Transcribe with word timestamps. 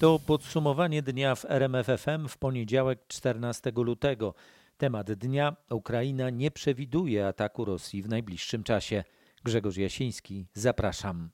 To 0.00 0.18
podsumowanie 0.18 1.02
dnia 1.02 1.34
w 1.34 1.44
RMFFM 1.44 2.28
w 2.28 2.38
poniedziałek 2.38 2.98
14 3.08 3.72
lutego. 3.76 4.34
Temat 4.76 5.12
dnia 5.12 5.56
Ukraina 5.70 6.30
nie 6.30 6.50
przewiduje 6.50 7.26
ataku 7.26 7.64
Rosji 7.64 8.02
w 8.02 8.08
najbliższym 8.08 8.62
czasie. 8.62 9.04
Grzegorz 9.44 9.76
Jasiński, 9.76 10.46
zapraszam. 10.54 11.30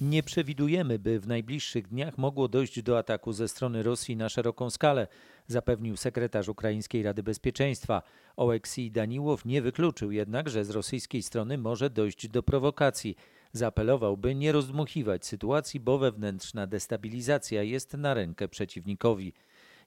Nie 0.00 0.22
przewidujemy, 0.22 0.98
by 0.98 1.20
w 1.20 1.26
najbliższych 1.26 1.88
dniach 1.88 2.18
mogło 2.18 2.48
dojść 2.48 2.82
do 2.82 2.98
ataku 2.98 3.32
ze 3.32 3.48
strony 3.48 3.82
Rosji 3.82 4.16
na 4.16 4.28
szeroką 4.28 4.70
skalę, 4.70 5.06
zapewnił 5.46 5.96
sekretarz 5.96 6.48
Ukraińskiej 6.48 7.02
Rady 7.02 7.22
Bezpieczeństwa. 7.22 8.02
Oleksij 8.36 8.90
Daniłow 8.90 9.44
nie 9.44 9.62
wykluczył 9.62 10.10
jednak, 10.10 10.48
że 10.48 10.64
z 10.64 10.70
rosyjskiej 10.70 11.22
strony 11.22 11.58
może 11.58 11.90
dojść 11.90 12.28
do 12.28 12.42
prowokacji. 12.42 13.16
Zaapelował, 13.52 14.16
by 14.16 14.34
nie 14.34 14.52
rozdmuchiwać 14.52 15.26
sytuacji, 15.26 15.80
bo 15.80 15.98
wewnętrzna 15.98 16.66
destabilizacja 16.66 17.62
jest 17.62 17.92
na 17.94 18.14
rękę 18.14 18.48
przeciwnikowi. 18.48 19.32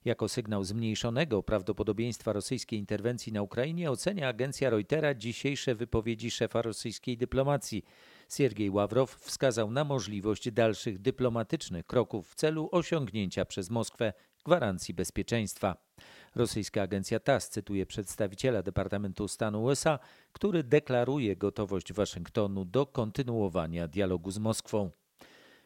Jako 0.04 0.28
sygnał 0.28 0.64
zmniejszonego 0.64 1.42
prawdopodobieństwa 1.42 2.32
rosyjskiej 2.32 2.78
interwencji 2.78 3.32
na 3.32 3.42
Ukrainie 3.42 3.90
ocenia 3.90 4.28
agencja 4.28 4.70
Reutera 4.70 5.14
dzisiejsze 5.14 5.74
wypowiedzi 5.74 6.30
szefa 6.30 6.62
rosyjskiej 6.62 7.16
dyplomacji. 7.16 7.84
Siergiej 8.30 8.70
Ławrow 8.70 9.10
wskazał 9.10 9.70
na 9.70 9.84
możliwość 9.84 10.50
dalszych 10.50 10.98
dyplomatycznych 10.98 11.86
kroków 11.86 12.30
w 12.30 12.34
celu 12.34 12.68
osiągnięcia 12.72 13.44
przez 13.44 13.70
Moskwę 13.70 14.12
gwarancji 14.44 14.94
bezpieczeństwa. 14.94 15.89
Rosyjska 16.34 16.82
agencja 16.82 17.20
TASS 17.20 17.48
cytuje 17.48 17.86
przedstawiciela 17.86 18.62
Departamentu 18.62 19.28
Stanu 19.28 19.62
USA, 19.62 19.98
który 20.32 20.64
deklaruje 20.64 21.36
gotowość 21.36 21.92
Waszyngtonu 21.92 22.64
do 22.64 22.86
kontynuowania 22.86 23.88
dialogu 23.88 24.30
z 24.30 24.38
Moskwą. 24.38 24.90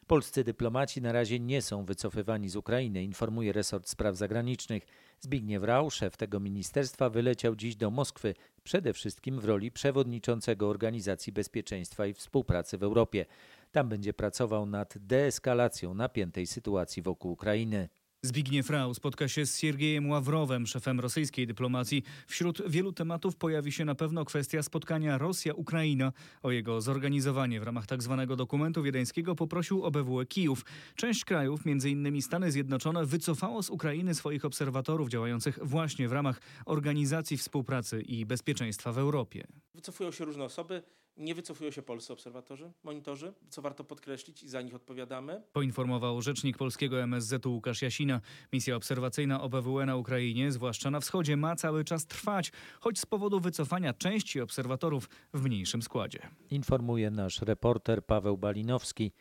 Polscy 0.06 0.44
dyplomaci 0.44 1.02
na 1.02 1.12
razie 1.12 1.40
nie 1.40 1.62
są 1.62 1.84
wycofywani 1.84 2.48
z 2.48 2.56
Ukrainy, 2.56 3.02
informuje 3.02 3.52
resort 3.52 3.88
spraw 3.88 4.16
zagranicznych. 4.16 4.86
Zbigniew 5.20 5.62
Rau, 5.62 5.90
szef 5.90 6.16
tego 6.16 6.40
ministerstwa, 6.40 7.10
wyleciał 7.10 7.56
dziś 7.56 7.76
do 7.76 7.90
Moskwy, 7.90 8.34
przede 8.62 8.92
wszystkim 8.92 9.40
w 9.40 9.44
roli 9.44 9.70
przewodniczącego 9.70 10.68
Organizacji 10.68 11.32
Bezpieczeństwa 11.32 12.06
i 12.06 12.14
Współpracy 12.14 12.78
w 12.78 12.82
Europie. 12.82 13.26
Tam 13.72 13.88
będzie 13.88 14.12
pracował 14.12 14.66
nad 14.66 14.94
deeskalacją 14.98 15.94
napiętej 15.94 16.46
sytuacji 16.46 17.02
wokół 17.02 17.32
Ukrainy. 17.32 17.88
Zbigniew 18.24 18.70
Rau 18.70 18.94
spotka 18.94 19.28
się 19.28 19.46
z 19.46 19.58
Siergiejem 19.58 20.10
Ławrowem, 20.10 20.66
szefem 20.66 21.00
rosyjskiej 21.00 21.46
dyplomacji. 21.46 22.02
Wśród 22.26 22.62
wielu 22.68 22.92
tematów 22.92 23.36
pojawi 23.36 23.72
się 23.72 23.84
na 23.84 23.94
pewno 23.94 24.24
kwestia 24.24 24.62
spotkania 24.62 25.18
Rosja-Ukraina. 25.18 26.12
O 26.42 26.50
jego 26.50 26.80
zorganizowanie 26.80 27.60
w 27.60 27.62
ramach 27.62 27.86
tzw. 27.86 28.24
Tak 28.28 28.36
dokumentu 28.36 28.82
wiedeńskiego 28.82 29.34
poprosił 29.34 29.84
OBWE 29.84 30.26
Kijów. 30.26 30.64
Część 30.94 31.24
krajów, 31.24 31.60
m.in. 31.66 32.22
Stany 32.22 32.52
Zjednoczone, 32.52 33.06
wycofało 33.06 33.62
z 33.62 33.70
Ukrainy 33.70 34.14
swoich 34.14 34.44
obserwatorów 34.44 35.08
działających 35.08 35.58
właśnie 35.62 36.08
w 36.08 36.12
ramach 36.12 36.40
Organizacji 36.66 37.36
Współpracy 37.36 38.00
i 38.00 38.26
Bezpieczeństwa 38.26 38.92
w 38.92 38.98
Europie. 38.98 39.46
Wycofują 39.74 40.10
się 40.10 40.24
różne 40.24 40.44
osoby. 40.44 40.82
Nie 41.16 41.34
wycofują 41.34 41.70
się 41.70 41.82
polscy 41.82 42.12
obserwatorzy, 42.12 42.72
monitorzy, 42.84 43.32
co 43.48 43.62
warto 43.62 43.84
podkreślić 43.84 44.42
i 44.42 44.48
za 44.48 44.62
nich 44.62 44.74
odpowiadamy. 44.74 45.42
Poinformował 45.52 46.22
rzecznik 46.22 46.58
polskiego 46.58 47.02
MSZ-u 47.02 47.52
Łukasz 47.52 47.82
Jasina. 47.82 48.20
Misja 48.52 48.76
obserwacyjna 48.76 49.42
OBWE 49.42 49.86
na 49.86 49.96
Ukrainie, 49.96 50.52
zwłaszcza 50.52 50.90
na 50.90 51.00
wschodzie, 51.00 51.36
ma 51.36 51.56
cały 51.56 51.84
czas 51.84 52.06
trwać, 52.06 52.52
choć 52.80 52.98
z 52.98 53.06
powodu 53.06 53.40
wycofania 53.40 53.92
części 53.92 54.40
obserwatorów 54.40 55.08
w 55.34 55.44
mniejszym 55.44 55.82
składzie. 55.82 56.18
Informuje 56.50 57.10
nasz 57.10 57.42
reporter 57.42 58.06
Paweł 58.06 58.36
Balinowski. 58.38 59.12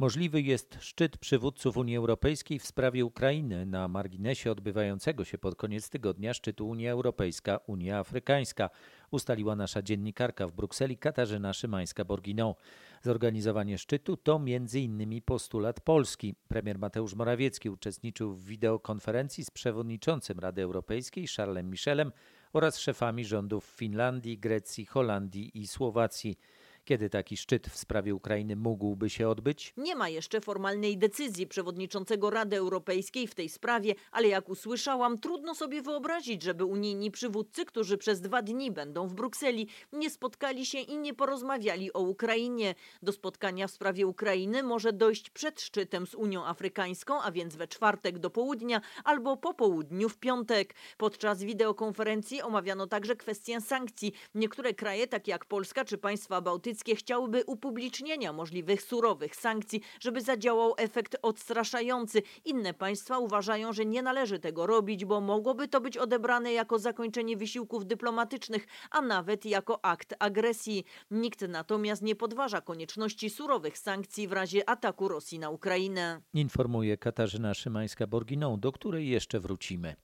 Możliwy 0.00 0.42
jest 0.42 0.76
szczyt 0.80 1.16
przywódców 1.16 1.76
Unii 1.76 1.96
Europejskiej 1.96 2.58
w 2.58 2.66
sprawie 2.66 3.04
Ukrainy 3.04 3.66
na 3.66 3.88
marginesie 3.88 4.50
odbywającego 4.50 5.24
się 5.24 5.38
pod 5.38 5.54
koniec 5.54 5.88
tygodnia 5.88 6.34
szczytu 6.34 6.68
Unia 6.68 6.92
Europejska-Unia 6.92 7.98
Afrykańska, 7.98 8.70
ustaliła 9.10 9.56
nasza 9.56 9.82
dziennikarka 9.82 10.46
w 10.46 10.52
Brukseli 10.52 10.98
Katarzyna 10.98 11.52
Szymańska-Borginą. 11.52 12.54
Zorganizowanie 13.02 13.78
szczytu 13.78 14.16
to 14.16 14.36
m.in. 14.46 15.22
postulat 15.22 15.80
Polski. 15.80 16.34
Premier 16.48 16.78
Mateusz 16.78 17.14
Morawiecki 17.14 17.70
uczestniczył 17.70 18.34
w 18.34 18.44
wideokonferencji 18.44 19.44
z 19.44 19.50
przewodniczącym 19.50 20.38
Rady 20.38 20.62
Europejskiej 20.62 21.26
Charlesem 21.26 21.70
Michelem 21.70 22.12
oraz 22.52 22.78
szefami 22.78 23.24
rządów 23.24 23.64
Finlandii, 23.64 24.38
Grecji, 24.38 24.86
Holandii 24.86 25.58
i 25.58 25.66
Słowacji. 25.66 26.38
Kiedy 26.84 27.10
taki 27.10 27.36
szczyt 27.36 27.66
w 27.66 27.76
sprawie 27.76 28.14
Ukrainy 28.14 28.56
mógłby 28.56 29.10
się 29.10 29.28
odbyć? 29.28 29.74
Nie 29.76 29.96
ma 29.96 30.08
jeszcze 30.08 30.40
formalnej 30.40 30.98
decyzji 30.98 31.46
przewodniczącego 31.46 32.30
Rady 32.30 32.56
Europejskiej 32.56 33.26
w 33.26 33.34
tej 33.34 33.48
sprawie, 33.48 33.94
ale 34.12 34.28
jak 34.28 34.48
usłyszałam, 34.48 35.18
trudno 35.18 35.54
sobie 35.54 35.82
wyobrazić, 35.82 36.42
żeby 36.42 36.64
unijni 36.64 37.10
przywódcy, 37.10 37.64
którzy 37.64 37.98
przez 37.98 38.20
dwa 38.20 38.42
dni 38.42 38.70
będą 38.70 39.06
w 39.08 39.14
Brukseli, 39.14 39.68
nie 39.92 40.10
spotkali 40.10 40.66
się 40.66 40.78
i 40.78 40.98
nie 40.98 41.14
porozmawiali 41.14 41.92
o 41.92 42.00
Ukrainie. 42.00 42.74
Do 43.02 43.12
spotkania 43.12 43.66
w 43.66 43.70
sprawie 43.70 44.06
Ukrainy 44.06 44.62
może 44.62 44.92
dojść 44.92 45.30
przed 45.30 45.60
szczytem 45.60 46.06
z 46.06 46.14
Unią 46.14 46.46
Afrykańską, 46.46 47.22
a 47.22 47.32
więc 47.32 47.56
we 47.56 47.68
czwartek 47.68 48.18
do 48.18 48.30
południa 48.30 48.80
albo 49.04 49.36
po 49.36 49.54
południu 49.54 50.08
w 50.08 50.18
piątek. 50.18 50.74
Podczas 50.96 51.42
wideokonferencji 51.42 52.42
omawiano 52.42 52.86
także 52.86 53.16
kwestię 53.16 53.60
sankcji. 53.60 54.12
Niektóre 54.34 54.74
kraje, 54.74 55.06
takie 55.06 55.32
jak 55.32 55.44
Polska 55.44 55.84
czy 55.84 55.98
państwa 55.98 56.40
bałtyckie, 56.40 56.69
brytyjskie 56.70 56.96
chciałyby 56.96 57.44
upublicznienia 57.46 58.32
możliwych 58.32 58.82
surowych 58.82 59.36
sankcji, 59.36 59.80
żeby 60.00 60.20
zadziałał 60.20 60.74
efekt 60.76 61.16
odstraszający. 61.22 62.22
Inne 62.44 62.74
państwa 62.74 63.18
uważają, 63.18 63.72
że 63.72 63.84
nie 63.86 64.02
należy 64.02 64.38
tego 64.38 64.66
robić, 64.66 65.04
bo 65.04 65.20
mogłoby 65.20 65.68
to 65.68 65.80
być 65.80 65.96
odebrane 65.98 66.52
jako 66.52 66.78
zakończenie 66.78 67.36
wysiłków 67.36 67.86
dyplomatycznych, 67.86 68.66
a 68.90 69.00
nawet 69.00 69.44
jako 69.44 69.84
akt 69.84 70.14
agresji. 70.18 70.84
Nikt 71.10 71.40
natomiast 71.48 72.02
nie 72.02 72.16
podważa 72.16 72.60
konieczności 72.60 73.30
surowych 73.30 73.78
sankcji 73.78 74.28
w 74.28 74.32
razie 74.32 74.68
ataku 74.68 75.08
Rosji 75.08 75.38
na 75.38 75.50
Ukrainę. 75.50 76.20
Informuje 76.34 76.96
Katarzyna 76.96 77.52
Szymańska-Borginą, 77.52 78.60
do 78.60 78.72
której 78.72 79.08
jeszcze 79.08 79.40
wrócimy. 79.40 79.96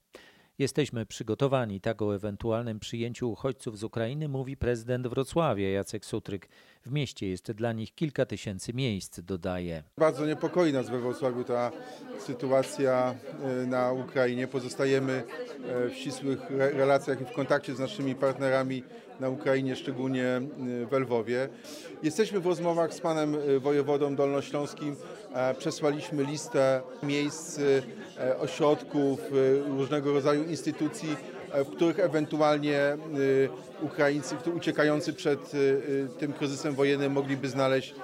Jesteśmy 0.59 1.05
przygotowani 1.05 1.81
tak 1.81 2.01
o 2.01 2.15
ewentualnym 2.15 2.79
przyjęciu 2.79 3.31
uchodźców 3.31 3.79
z 3.79 3.83
Ukrainy, 3.83 4.27
mówi 4.27 4.57
prezydent 4.57 5.07
Wrocławia 5.07 5.69
Jacek 5.69 6.05
Sutryk. 6.05 6.49
W 6.87 6.91
mieście 6.91 7.29
jest 7.29 7.51
dla 7.51 7.73
nich 7.73 7.95
kilka 7.95 8.25
tysięcy 8.25 8.73
miejsc, 8.73 9.19
dodaje. 9.19 9.83
Bardzo 9.97 10.25
niepokoi 10.25 10.73
nas 10.73 10.89
we 10.89 10.99
Wrocławiu 10.99 11.43
ta 11.43 11.71
sytuacja 12.19 13.15
e, 13.43 13.65
na 13.65 13.91
Ukrainie. 13.91 14.47
Pozostajemy 14.47 15.13
e, 15.13 15.89
w 15.89 15.93
ścisłych 15.93 16.39
relacjach 16.49 17.21
i 17.21 17.25
w 17.25 17.31
kontakcie 17.31 17.75
z 17.75 17.79
naszymi 17.79 18.15
partnerami 18.15 18.83
na 19.19 19.29
Ukrainie, 19.29 19.75
szczególnie 19.75 20.25
e, 20.25 20.41
w 20.85 20.91
Lwowie. 20.91 21.49
Jesteśmy 22.03 22.39
w 22.39 22.45
rozmowach 22.45 22.93
z 22.93 23.01
panem 23.01 23.35
wojewodą 23.59 24.15
dolnośląskim. 24.15 24.95
Przesłaliśmy 25.57 26.23
listę 26.23 26.81
miejsc, 27.03 27.59
ośrodków, 28.39 29.19
różnego 29.67 30.13
rodzaju 30.13 30.43
instytucji, 30.43 31.09
w 31.53 31.69
których 31.75 31.99
ewentualnie 31.99 32.77
e, 32.79 32.97
Ukraińcy 33.81 34.35
uciekający 34.55 35.13
przed 35.13 35.51
e, 35.53 36.07
tym 36.19 36.33
kryzysem 36.33 36.75
wojennym 36.75 37.11
mogliby 37.11 37.49
znaleźć 37.49 37.95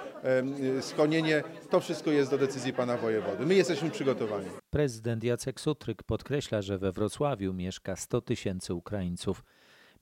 schronienie. 0.80 1.42
To 1.70 1.80
wszystko 1.80 2.10
jest 2.10 2.30
do 2.30 2.38
decyzji 2.38 2.72
pana 2.72 2.96
wojewody. 2.96 3.46
My 3.46 3.54
jesteśmy 3.54 3.90
przygotowani. 3.90 4.46
Prezydent 4.70 5.24
Jacek 5.24 5.60
Sutryk 5.60 6.02
podkreśla, 6.02 6.62
że 6.62 6.78
we 6.78 6.92
Wrocławiu 6.92 7.52
mieszka 7.52 7.96
100 7.96 8.20
tysięcy 8.20 8.74
Ukraińców. 8.74 9.44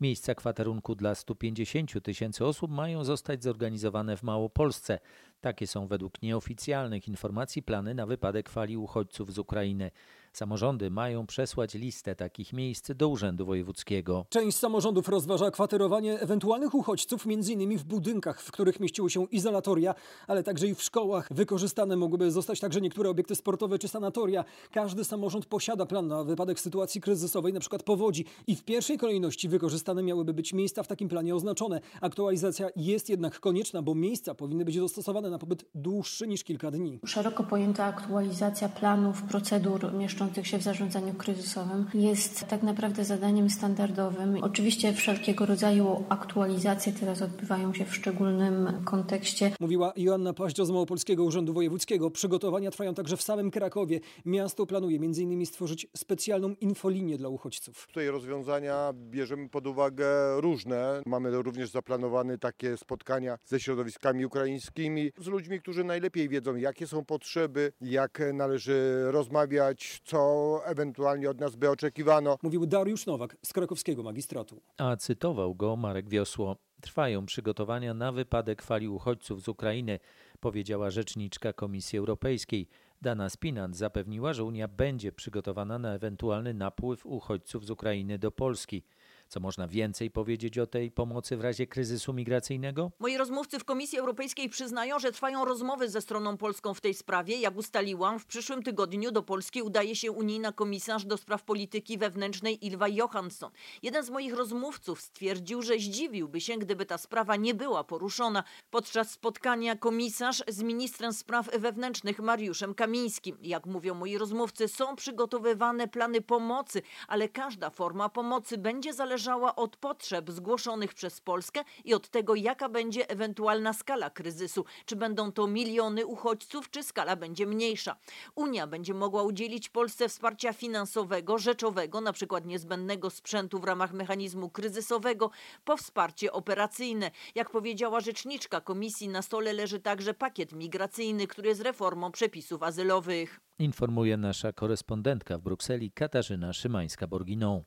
Miejsca 0.01 0.35
kwaterunku 0.35 0.95
dla 0.95 1.15
150 1.15 2.03
tysięcy 2.03 2.45
osób 2.45 2.71
mają 2.71 3.05
zostać 3.05 3.43
zorganizowane 3.43 4.17
w 4.17 4.23
Małopolsce. 4.23 4.99
Takie 5.41 5.67
są 5.67 5.87
według 5.87 6.23
nieoficjalnych 6.23 7.09
informacji 7.09 7.63
plany 7.63 7.95
na 7.95 8.07
wypadek 8.07 8.49
fali 8.49 8.77
uchodźców 8.77 9.33
z 9.33 9.39
Ukrainy. 9.39 9.91
Samorządy 10.33 10.91
mają 10.91 11.27
przesłać 11.27 11.75
listę 11.75 12.15
takich 12.15 12.53
miejsc 12.53 12.91
do 12.95 13.09
Urzędu 13.09 13.47
Wojewódzkiego. 13.47 14.27
Część 14.29 14.57
samorządów 14.57 15.09
rozważa 15.09 15.51
kwaterowanie 15.51 16.21
ewentualnych 16.21 16.75
uchodźców 16.75 17.27
m.in. 17.27 17.79
w 17.79 17.85
budynkach, 17.85 18.41
w 18.43 18.53
których 18.53 18.81
mieściły 18.81 19.11
się 19.11 19.25
izolatoria, 19.25 19.95
ale 20.27 20.43
także 20.43 20.67
i 20.67 20.75
w 20.75 20.83
szkołach. 20.83 21.29
Wykorzystane 21.31 21.97
mogłyby 21.97 22.31
zostać 22.31 22.61
także 22.61 22.81
niektóre 22.81 23.11
obiekty 23.11 23.35
sportowe 23.35 23.79
czy 23.79 23.89
sanatoria. 23.89 24.45
Każdy 24.71 25.05
samorząd 25.05 25.47
posiada 25.47 25.87
plan 25.87 26.09
na 26.09 26.25
wypadek 26.25 26.61
sytuacji 26.61 27.01
kryzysowej, 27.01 27.51
np. 27.51 27.79
powodzi 27.85 28.25
i 28.47 28.57
w 28.57 28.65
pierwszej 28.65 28.99
kolejności 28.99 29.49
wykorzystane 29.49 30.03
miałyby 30.03 30.35
być 30.35 30.53
miejsca 30.53 30.83
w 30.83 30.87
takim 30.87 31.09
planie 31.09 31.35
oznaczone. 31.35 31.81
Aktualizacja 32.01 32.69
jest 32.77 33.09
jednak 33.09 33.41
konieczna, 33.41 33.83
bo 33.83 33.95
miejsca 33.95 34.35
powinny 34.35 34.65
być 34.65 34.79
dostosowane 34.79 35.31
na 35.31 35.39
pobyt 35.39 35.65
dłuższy 35.75 36.27
niż 36.27 36.45
kilka 36.45 36.71
dni. 36.71 37.01
Szeroko 37.07 37.45
pojęta 37.45 37.85
aktualizacja 37.85 38.69
planów, 38.69 39.23
procedur 39.23 39.93
mieszczących 39.95 40.22
mieszczących 40.23 40.47
się 40.47 40.59
w 40.59 40.63
zarządzaniu 40.63 41.15
kryzysowym 41.15 41.87
jest 41.95 42.45
tak 42.45 42.63
naprawdę 42.63 43.05
zadaniem 43.05 43.51
standardowym. 43.51 44.39
Oczywiście 44.43 44.93
wszelkiego 44.93 45.47
rodzaju 45.47 46.05
aktualizacje 46.09 46.93
teraz 46.93 47.23
odbywają 47.23 47.75
się 47.75 47.85
w 47.85 47.95
szczególnym 47.95 48.83
kontekście. 48.85 49.53
Mówiła 49.61 49.93
Joanna 49.97 50.33
Paździo 50.33 50.65
z 50.67 50.71
Małopolskiego 50.71 51.25
Urzędu 51.25 51.55
Wojewódzkiego. 51.55 52.11
Przygotowania 52.11 52.71
trwają 52.71 52.95
także 52.95 53.17
w 53.17 53.23
samym 53.23 53.51
Krakowie. 53.51 54.01
Miasto 54.25 54.67
planuje 54.67 54.97
m.in. 54.97 55.47
stworzyć 55.47 55.87
specjalną 55.97 56.55
infolinię 56.61 57.19
dla 57.19 57.29
uchodźców. 57.29 57.87
Tutaj 57.87 58.09
rozwiązania 58.09 58.93
bierzemy 58.95 59.49
pod 59.49 59.67
uwagę 59.67 60.07
różne. 60.41 61.03
Mamy 61.07 61.43
również 61.43 61.71
zaplanowane 61.71 62.39
takie 62.39 62.77
spotkania 62.77 63.39
ze 63.45 63.61
środowiskami 63.61 64.27
ukraińskimi, 64.27 65.13
z 65.19 65.27
ludźmi, 65.27 65.61
którzy 65.61 65.85
najlepiej 65.85 66.29
wiedzą, 66.29 66.57
jakie 66.57 66.87
są 66.87 67.05
potrzeby, 67.05 67.73
jak 67.81 68.23
należy 68.35 69.03
rozmawiać, 69.05 70.01
co 70.13 70.61
ewentualnie 70.67 71.31
od 71.31 71.41
nas 71.41 71.57
by 71.57 71.71
oczekiwano. 71.71 72.39
Mówił 72.43 72.67
Dariusz 72.67 73.07
Nowak 73.07 73.37
z 73.47 73.53
krakowskiego 73.53 74.03
magistratu. 74.03 74.61
A 74.79 74.97
cytował 74.97 75.55
go 75.55 75.77
Marek 75.77 76.09
Wiosło. 76.09 76.57
Trwają 76.81 77.27
przygotowania 77.27 77.95
na 77.95 78.13
wypadek 78.13 78.63
fali 78.63 78.89
uchodźców 78.89 79.43
z 79.43 79.49
Ukrainy, 79.49 79.99
powiedziała 80.41 80.91
rzeczniczka 80.91 81.53
Komisji 81.53 81.99
Europejskiej. 81.99 82.69
Dana 83.03 83.31
Spinant 83.31 83.77
zapewniła, 83.77 84.33
że 84.33 84.45
Unia 84.45 84.69
będzie 84.69 85.13
przygotowana 85.13 85.79
na 85.79 85.95
ewentualny 85.95 86.55
napływ 86.55 87.07
uchodźców 87.07 87.67
z 87.67 87.71
Ukrainy 87.71 88.19
do 88.19 88.31
Polski. 88.31 88.85
Co 89.33 89.41
można 89.41 89.69
więcej 89.69 90.11
powiedzieć 90.11 90.59
o 90.59 90.67
tej 90.67 90.91
pomocy 90.91 91.37
w 91.37 91.41
razie 91.41 91.67
kryzysu 91.67 92.13
migracyjnego? 92.13 92.91
Moi 92.99 93.17
rozmówcy 93.17 93.59
w 93.59 93.65
Komisji 93.65 93.99
Europejskiej 93.99 94.49
przyznają, 94.49 94.99
że 94.99 95.13
trwają 95.13 95.45
rozmowy 95.45 95.89
ze 95.89 96.01
stroną 96.01 96.37
polską 96.37 96.75
w 96.75 96.81
tej 96.81 96.95
sprawie. 96.95 97.37
Jak 97.37 97.57
ustaliłam, 97.57 98.19
w 98.19 98.27
przyszłym 98.27 98.63
tygodniu 98.63 99.11
do 99.11 99.23
Polski 99.23 99.63
udaje 99.63 99.97
się 99.97 100.13
unijna 100.13 100.53
komisarz 100.53 101.05
do 101.05 101.17
spraw 101.17 101.43
polityki 101.43 101.99
wewnętrznej 101.99 102.67
Ilva 102.67 102.89
Johansson. 102.89 103.51
Jeden 103.83 104.05
z 104.05 104.11
moich 104.11 104.35
rozmówców 104.35 105.01
stwierdził, 105.01 105.63
że 105.63 105.75
zdziwiłby 105.75 106.41
się, 106.41 106.59
gdyby 106.59 106.87
ta 106.87 106.99
sprawa 106.99 107.37
nie 107.37 107.55
była 107.55 107.85
poruszona 107.85 108.45
podczas 108.71 109.11
spotkania 109.11 109.77
komisarz 109.77 110.43
z 110.49 110.63
ministrem 110.63 111.13
spraw 111.13 111.59
wewnętrznych 111.59 112.19
Mariuszem 112.19 112.75
Kamińskim. 112.75 113.39
Jak 113.43 113.67
mówią 113.67 113.95
moi 113.95 114.19
rozmówcy, 114.19 114.69
są 114.69 114.97
przygotowywane 114.97 115.89
plany 115.89 116.21
pomocy, 116.21 116.83
ale 117.09 117.29
każda 117.29 117.71
forma 117.71 118.09
pomocy 118.09 118.59
będzie 118.59 118.93
zależała 118.93 119.22
od 119.57 119.77
potrzeb 119.77 120.31
zgłoszonych 120.31 120.95
przez 120.95 121.21
Polskę 121.21 121.61
i 121.85 121.95
od 121.95 122.09
tego, 122.09 122.35
jaka 122.35 122.69
będzie 122.69 123.11
ewentualna 123.11 123.73
skala 123.73 124.11
kryzysu. 124.11 124.65
Czy 124.87 124.97
będą 124.97 125.33
to 125.33 125.47
miliony 125.47 126.07
uchodźców, 126.07 126.71
czy 126.71 126.83
skala 126.83 127.17
będzie 127.17 127.47
mniejsza. 127.47 127.97
Unia 128.35 128.67
będzie 128.67 128.95
mogła 128.95 129.23
udzielić 129.23 129.69
Polsce 129.69 130.09
wsparcia 130.09 130.53
finansowego, 130.53 131.39
rzeczowego, 131.39 132.01
na 132.01 132.13
przykład 132.13 132.47
niezbędnego 132.47 133.11
sprzętu 133.11 133.59
w 133.59 133.65
ramach 133.65 133.93
mechanizmu 133.93 134.51
kryzysowego, 134.51 135.31
po 135.65 135.77
wsparcie 135.77 136.33
operacyjne. 136.33 137.11
Jak 137.35 137.51
powiedziała 137.51 138.01
rzeczniczka 138.01 138.61
komisji, 138.61 139.09
na 139.09 139.23
stole 139.23 139.53
leży 139.53 139.81
także 139.81 140.15
pakiet 140.15 140.53
migracyjny, 140.53 141.27
który 141.27 141.49
jest 141.49 141.61
reformą 141.61 142.13
przepisów 142.13 142.63
azylowych. 142.63 143.41
Informuje 143.59 144.17
nasza 144.17 144.53
korespondentka 144.53 145.39
w 145.39 145.43
Brukseli 145.43 145.93
Katarzyna 145.93 146.51
Szymańska-Borginą. 146.51 147.63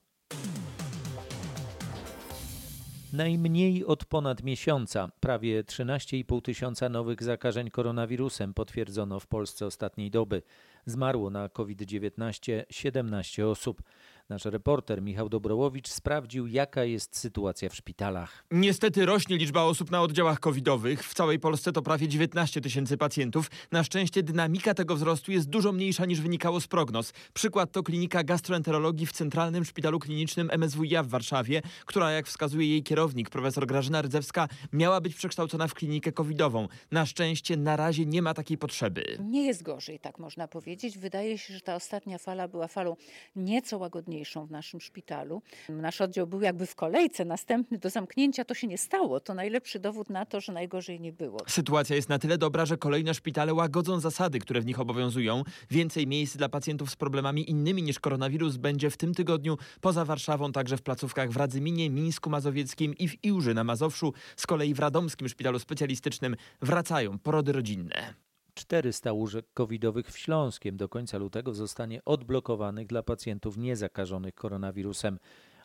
Najmniej 3.15 3.85
od 3.85 4.05
ponad 4.05 4.43
miesiąca, 4.43 5.11
prawie 5.19 5.63
13,5 5.63 6.41
tysiąca 6.41 6.89
nowych 6.89 7.23
zakażeń 7.23 7.69
koronawirusem 7.69 8.53
potwierdzono 8.53 9.19
w 9.19 9.27
Polsce 9.27 9.65
ostatniej 9.65 10.11
doby. 10.11 10.41
Zmarło 10.85 11.29
na 11.29 11.49
COVID-19 11.49 12.63
17 12.69 13.47
osób. 13.47 13.81
Nasz 14.29 14.45
reporter 14.45 15.01
Michał 15.01 15.29
Dobrołowicz 15.29 15.87
sprawdził, 15.87 16.47
jaka 16.47 16.83
jest 16.83 17.17
sytuacja 17.17 17.69
w 17.69 17.75
szpitalach. 17.75 18.45
Niestety 18.51 19.05
rośnie 19.05 19.37
liczba 19.37 19.63
osób 19.63 19.91
na 19.91 20.01
oddziałach 20.01 20.39
covidowych. 20.39 21.03
W 21.03 21.13
całej 21.13 21.39
Polsce 21.39 21.71
to 21.71 21.81
prawie 21.81 22.07
19 22.07 22.61
tysięcy 22.61 22.97
pacjentów. 22.97 23.51
Na 23.71 23.83
szczęście 23.83 24.23
dynamika 24.23 24.73
tego 24.73 24.95
wzrostu 24.95 25.31
jest 25.31 25.49
dużo 25.49 25.71
mniejsza 25.71 26.05
niż 26.05 26.21
wynikało 26.21 26.61
z 26.61 26.67
prognoz. 26.67 27.13
Przykład 27.33 27.71
to 27.71 27.83
klinika 27.83 28.23
gastroenterologii 28.23 29.05
w 29.05 29.11
Centralnym 29.11 29.65
Szpitalu 29.65 29.99
Klinicznym 29.99 30.49
MSWiA 30.57 31.03
w 31.03 31.07
Warszawie, 31.07 31.61
która 31.85 32.11
jak 32.11 32.27
wskazuje 32.27 32.67
jej 32.67 32.83
kierownik, 32.83 33.29
profesor 33.29 33.67
Grażyna 33.67 34.01
Rdzewska, 34.01 34.47
miała 34.73 35.01
być 35.01 35.15
przekształcona 35.15 35.67
w 35.67 35.73
klinikę 35.73 36.11
covidową. 36.11 36.67
Na 36.91 37.05
szczęście 37.05 37.57
na 37.57 37.75
razie 37.75 38.05
nie 38.05 38.21
ma 38.21 38.33
takiej 38.33 38.57
potrzeby. 38.57 39.17
Nie 39.19 39.45
jest 39.45 39.63
gorzej, 39.63 39.99
tak 39.99 40.19
można 40.19 40.47
powiedzieć. 40.47 40.97
Wydaje 40.97 41.37
się, 41.37 41.53
że 41.53 41.61
ta 41.61 41.75
ostatnia 41.75 42.17
fala 42.17 42.47
była 42.47 42.67
falą 42.67 42.95
nieco 43.35 43.77
łagodniejszą 43.77 44.14
w 44.47 44.51
naszym 44.51 44.81
szpitalu. 44.81 45.41
Nasz 45.69 46.01
oddział 46.01 46.27
był 46.27 46.41
jakby 46.41 46.65
w 46.65 46.75
kolejce, 46.75 47.25
następny 47.25 47.77
do 47.77 47.89
zamknięcia. 47.89 48.45
To 48.45 48.53
się 48.53 48.67
nie 48.67 48.77
stało. 48.77 49.19
To 49.19 49.33
najlepszy 49.33 49.79
dowód 49.79 50.09
na 50.09 50.25
to, 50.25 50.41
że 50.41 50.53
najgorzej 50.53 50.99
nie 50.99 51.13
było. 51.13 51.39
Sytuacja 51.47 51.95
jest 51.95 52.09
na 52.09 52.19
tyle 52.19 52.37
dobra, 52.37 52.65
że 52.65 52.77
kolejne 52.77 53.13
szpitale 53.13 53.53
łagodzą 53.53 53.99
zasady, 53.99 54.39
które 54.39 54.61
w 54.61 54.65
nich 54.65 54.79
obowiązują. 54.79 55.43
Więcej 55.69 56.07
miejsc 56.07 56.37
dla 56.37 56.49
pacjentów 56.49 56.89
z 56.91 56.95
problemami 56.95 57.49
innymi 57.49 57.83
niż 57.83 57.99
koronawirus 57.99 58.57
będzie 58.57 58.89
w 58.89 58.97
tym 58.97 59.13
tygodniu 59.13 59.57
poza 59.81 60.05
Warszawą, 60.05 60.51
także 60.51 60.77
w 60.77 60.81
placówkach 60.81 61.31
w 61.31 61.37
Radzyminie, 61.37 61.89
Mińsku 61.89 62.29
Mazowieckim 62.29 62.93
i 62.97 63.07
w 63.07 63.23
Iłży 63.23 63.53
na 63.53 63.63
Mazowszu. 63.63 64.13
Z 64.35 64.47
kolei 64.47 64.73
w 64.73 64.79
Radomskim 64.79 65.29
Szpitalu 65.29 65.59
Specjalistycznym 65.59 66.35
wracają 66.61 67.19
porody 67.19 67.51
rodzinne. 67.51 68.24
400 68.55 69.13
łóżek 69.13 69.45
covidowych 69.53 70.11
w 70.11 70.17
Śląskiem 70.17 70.77
do 70.77 70.89
końca 70.89 71.17
lutego 71.17 71.53
zostanie 71.53 72.05
odblokowanych 72.05 72.87
dla 72.87 73.03
pacjentów 73.03 73.57
niezakażonych 73.57 74.35
koronawirusem. 74.35 75.19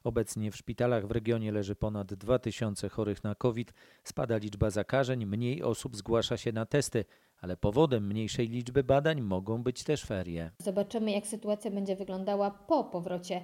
Obecnie 0.05 0.51
w 0.51 0.57
szpitalach 0.57 1.07
w 1.07 1.11
regionie 1.11 1.53
leży 1.53 1.77
ponad 1.77 2.15
2000 2.15 2.89
chorych 2.89 3.25
na 3.25 3.35
COVID. 3.35 3.73
Spada 4.05 4.37
liczba 4.37 4.71
zakażeń, 4.71 5.27
mniej 5.27 5.63
osób 5.63 5.97
zgłasza 5.97 6.37
się 6.37 6.53
na 6.53 6.67
testy, 6.67 7.05
ale 7.41 7.57
powodem 7.57 8.07
mniejszej 8.07 8.49
liczby 8.49 8.85
badań 8.85 9.21
mogą 9.21 9.63
być 9.63 9.85
też 9.85 10.05
ferie. 10.05 10.51
Zobaczymy, 10.59 11.11
jak 11.11 11.27
sytuacja 11.27 11.71
będzie 11.71 11.97
wyglądała 11.97 12.51
po 12.51 12.85
powrocie 12.85 13.43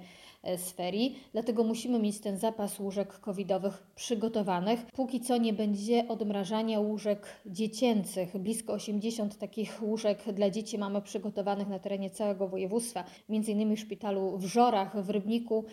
z 0.57 0.71
ferii, 0.71 1.19
dlatego 1.33 1.63
musimy 1.63 1.99
mieć 1.99 2.19
ten 2.19 2.37
zapas 2.37 2.79
łóżek 2.79 3.19
covidowych 3.19 3.83
przygotowanych. 3.95 4.85
Póki 4.85 5.21
co 5.21 5.37
nie 5.37 5.53
będzie 5.53 6.07
odmrażania 6.07 6.79
łóżek 6.79 7.27
dziecięcych. 7.45 8.37
Blisko 8.37 8.73
80 8.73 9.37
takich 9.37 9.83
łóżek 9.83 10.33
dla 10.33 10.49
dzieci 10.49 10.77
mamy 10.77 11.01
przygotowanych 11.01 11.67
na 11.67 11.79
terenie 11.79 12.09
całego 12.09 12.47
województwa, 12.47 13.03
innymi 13.29 13.75
w 13.75 13.79
szpitalu 13.79 14.37
w 14.37 14.45
Żorach, 14.45 15.03
w 15.03 15.09
Rybniku, 15.09 15.65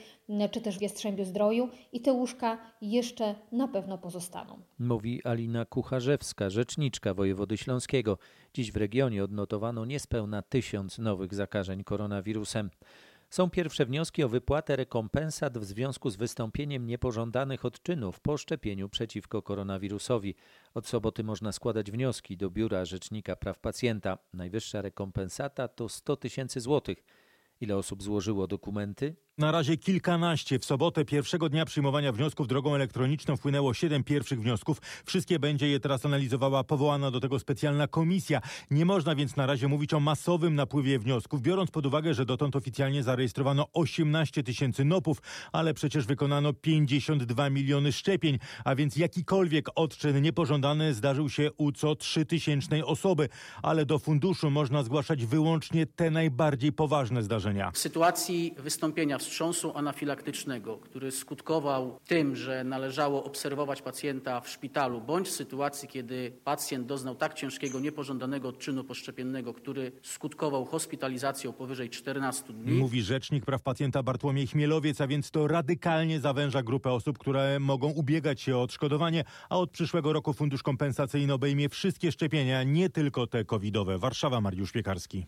czy 0.51 0.61
też 0.61 0.79
w 0.79 0.83
Jastrzębiu 0.83 1.25
Zdroju 1.25 1.69
i 1.93 2.01
te 2.01 2.13
łóżka 2.13 2.59
jeszcze 2.83 3.35
na 3.53 3.69
pewno 3.69 3.99
pozostaną. 3.99 4.59
Mówi 4.79 5.25
Alina 5.25 5.65
Kucharzewska, 5.65 6.51
rzeczniczka 6.51 7.15
wojewody 7.15 7.57
śląskiego. 7.57 8.14
Dziś 8.55 8.73
w 8.73 8.77
regionie 8.77 9.25
odnotowano 9.25 9.85
niespełna 9.85 10.43
tysiąc 10.43 10.99
nowych 10.99 11.35
zakażeń 11.35 11.85
koronawirusem. 11.85 12.71
Są 13.31 13.51
pierwsze 13.51 13.87
wnioski 13.87 14.25
o 14.25 14.29
wypłatę 14.29 14.77
rekompensat 14.77 15.59
w 15.59 15.65
związku 15.65 16.11
z 16.11 16.17
wystąpieniem 16.17 16.87
niepożądanych 16.87 17.65
odczynów 17.65 18.21
po 18.21 18.39
szczepieniu 18.39 18.89
przeciwko 18.89 19.43
koronawirusowi. 19.43 20.35
Od 20.75 20.87
soboty 20.87 21.25
można 21.25 21.53
składać 21.53 21.91
wnioski 21.91 22.37
do 22.37 22.51
Biura 22.51 22.85
Rzecznika 22.85 23.37
Praw 23.37 23.59
Pacjenta. 23.59 24.19
Najwyższa 24.33 24.83
rekompensata 24.83 25.69
to 25.69 25.89
100 25.89 26.17
tysięcy 26.17 26.61
złotych. 26.61 27.05
Ile 27.61 27.77
osób 27.77 28.03
złożyło 28.03 28.47
dokumenty? 28.47 29.17
Na 29.39 29.51
razie 29.51 29.77
kilkanaście. 29.77 30.59
W 30.59 30.65
sobotę 30.65 31.05
pierwszego 31.05 31.49
dnia 31.49 31.65
przyjmowania 31.65 32.13
wniosków 32.13 32.49
drogą 32.49 32.75
elektroniczną 32.75 33.37
wpłynęło 33.37 33.75
siedem 33.75 34.05
pierwszych 34.05 34.41
wniosków. 34.43 34.79
Wszystkie 35.05 35.39
będzie 35.39 35.69
je 35.69 35.81
teraz 35.81 36.07
analizowała 36.07 36.65
powołana 36.65 37.11
do 37.11 37.21
tego 37.21 37.39
specjalna 37.39 37.89
komisja. 37.89 38.41
Nie 38.71 38.85
można 38.85 39.15
więc 39.15 39.37
na 39.37 39.47
razie 39.47 39.69
mówić 39.69 39.95
o 39.95 40.01
masowym 40.01 40.55
napływie 40.55 40.99
wniosków, 40.99 41.43
biorąc 41.43 41.71
pod 41.71 41.87
uwagę, 41.87 42.15
że 42.15 42.25
dotąd 42.25 42.57
oficjalnie 42.57 43.03
zarejestrowano 43.03 43.67
18 43.73 44.43
tysięcy 44.43 44.85
nopów, 44.85 45.19
ale 45.53 45.75
przecież 45.75 46.07
wykonano 46.07 46.53
52 46.53 47.51
miliony 47.51 47.93
szczepień, 47.93 48.39
a 48.65 48.75
więc 48.75 48.97
jakikolwiek 48.97 49.67
odczyn 49.75 50.23
niepożądany 50.23 50.95
zdarzył 50.95 51.31
się 51.31 51.51
u 51.57 51.73
co 51.73 51.95
3 51.95 52.25
tysięcznej 52.25 52.83
osoby, 52.83 53.29
ale 53.63 53.87
do 53.87 53.99
funduszu 53.99 54.51
można 54.51 54.83
zgłaszać 54.83 55.27
wyłącznie 55.27 55.87
te 55.87 56.11
najbardziej 56.11 56.73
poważne 56.73 57.23
zdarzenia. 57.23 57.71
W 57.71 57.79
sytuacji 57.79 58.55
wystąpienia 58.59 59.19
wstrząsu 59.25 59.73
anafilaktycznego, 59.77 60.79
który 60.79 61.11
skutkował 61.11 61.99
tym, 62.07 62.37
że 62.37 62.65
należało 62.65 63.25
obserwować 63.25 63.83
pacjenta 63.83 64.41
w 64.41 64.49
szpitalu, 64.49 65.01
bądź 65.01 65.29
w 65.29 65.31
sytuacji, 65.31 65.89
kiedy 65.89 66.33
pacjent 66.45 66.87
doznał 66.87 67.15
tak 67.15 67.35
ciężkiego, 67.35 67.81
niepożądanego 67.81 68.49
odczynu 68.49 68.85
poszczepiennego, 68.85 69.55
który 69.55 69.93
skutkował 70.03 70.65
hospitalizacją 70.65 71.53
powyżej 71.53 71.91
14 71.91 72.53
dni. 72.53 72.73
Mówi 72.73 73.03
rzecznik 73.03 73.45
praw 73.45 73.63
pacjenta 73.63 74.03
Bartłomiej 74.03 74.47
Chmielowiec, 74.47 75.01
a 75.01 75.07
więc 75.07 75.31
to 75.31 75.47
radykalnie 75.47 76.21
zawęża 76.21 76.63
grupę 76.63 76.93
osób, 76.93 77.19
które 77.19 77.61
mogą 77.61 77.91
ubiegać 77.91 78.41
się 78.41 78.57
o 78.57 78.63
odszkodowanie, 78.63 79.25
a 79.49 79.59
od 79.59 79.71
przyszłego 79.71 80.13
roku 80.13 80.33
fundusz 80.33 80.63
kompensacyjny 80.63 81.33
obejmie 81.33 81.69
wszystkie 81.69 82.13
szczepienia, 82.13 82.63
nie 82.63 82.91
tylko 82.91 83.27
te 83.27 83.45
covidowe. 83.45 83.99
Warszawa, 83.99 84.41
Mariusz 84.41 84.73
Piekarski. 84.73 85.27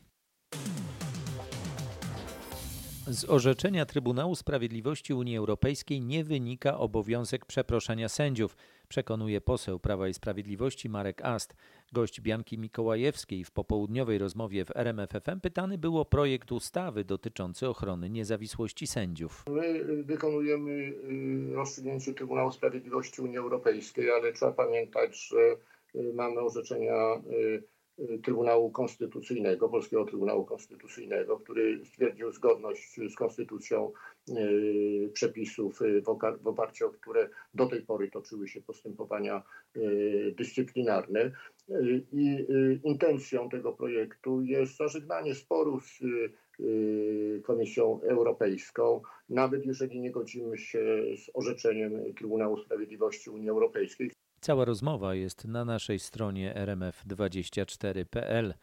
Z 3.10 3.30
orzeczenia 3.30 3.86
Trybunału 3.86 4.34
Sprawiedliwości 4.34 5.14
Unii 5.14 5.36
Europejskiej 5.36 6.00
nie 6.00 6.24
wynika 6.24 6.78
obowiązek 6.78 7.46
przeproszenia 7.46 8.08
sędziów, 8.08 8.56
przekonuje 8.88 9.40
poseł 9.40 9.78
Prawa 9.78 10.08
i 10.08 10.14
Sprawiedliwości 10.14 10.88
Marek 10.88 11.22
Ast. 11.24 11.54
Gość 11.92 12.20
Bianki 12.20 12.58
Mikołajewskiej 12.58 13.44
w 13.44 13.50
popołudniowej 13.50 14.18
rozmowie 14.18 14.64
w 14.64 14.76
RMFFM 14.76 15.40
pytany 15.40 15.78
był 15.78 15.98
o 15.98 16.04
projekt 16.04 16.52
ustawy 16.52 17.04
dotyczący 17.04 17.68
ochrony 17.68 18.10
niezawisłości 18.10 18.86
sędziów. 18.86 19.44
My 19.48 19.84
wykonujemy 20.02 20.70
y, 20.70 21.54
rozstrzygnięcie 21.54 22.14
Trybunału 22.14 22.52
Sprawiedliwości 22.52 23.22
Unii 23.22 23.38
Europejskiej, 23.38 24.10
ale 24.10 24.32
trzeba 24.32 24.52
pamiętać, 24.52 25.28
że 25.28 25.56
y, 26.00 26.12
mamy 26.14 26.40
orzeczenia 26.40 27.14
y, 27.30 27.75
Trybunału 28.22 28.70
Konstytucyjnego, 28.70 29.68
Polskiego 29.68 30.04
Trybunału 30.04 30.44
Konstytucyjnego, 30.44 31.38
który 31.38 31.84
stwierdził 31.84 32.32
zgodność 32.32 33.00
z 33.10 33.14
konstytucją 33.14 33.92
y, 34.30 35.10
przepisów, 35.12 35.82
y, 35.82 36.02
w 36.42 36.46
oparciu 36.46 36.86
o 36.86 36.90
które 36.90 37.28
do 37.54 37.66
tej 37.66 37.82
pory 37.82 38.10
toczyły 38.10 38.48
się 38.48 38.60
postępowania 38.60 39.42
y, 39.76 40.34
dyscyplinarne. 40.38 41.32
I 42.12 42.46
intencją 42.84 43.48
tego 43.48 43.72
projektu 43.72 44.42
jest 44.42 44.76
zażegnanie 44.76 45.34
sporu 45.34 45.80
z 45.80 46.00
Komisją 47.42 48.00
Europejską, 48.02 49.02
nawet 49.28 49.66
jeżeli 49.66 50.00
nie 50.00 50.10
godzimy 50.10 50.58
się 50.58 50.78
z 51.16 51.30
orzeczeniem 51.34 52.14
Trybunału 52.14 52.58
Sprawiedliwości 52.58 53.30
Unii 53.30 53.50
Europejskiej. 53.50 54.10
Cała 54.46 54.64
rozmowa 54.64 55.14
jest 55.14 55.44
na 55.44 55.64
naszej 55.64 55.98
stronie 55.98 56.54
rmf24.pl. 56.56 58.54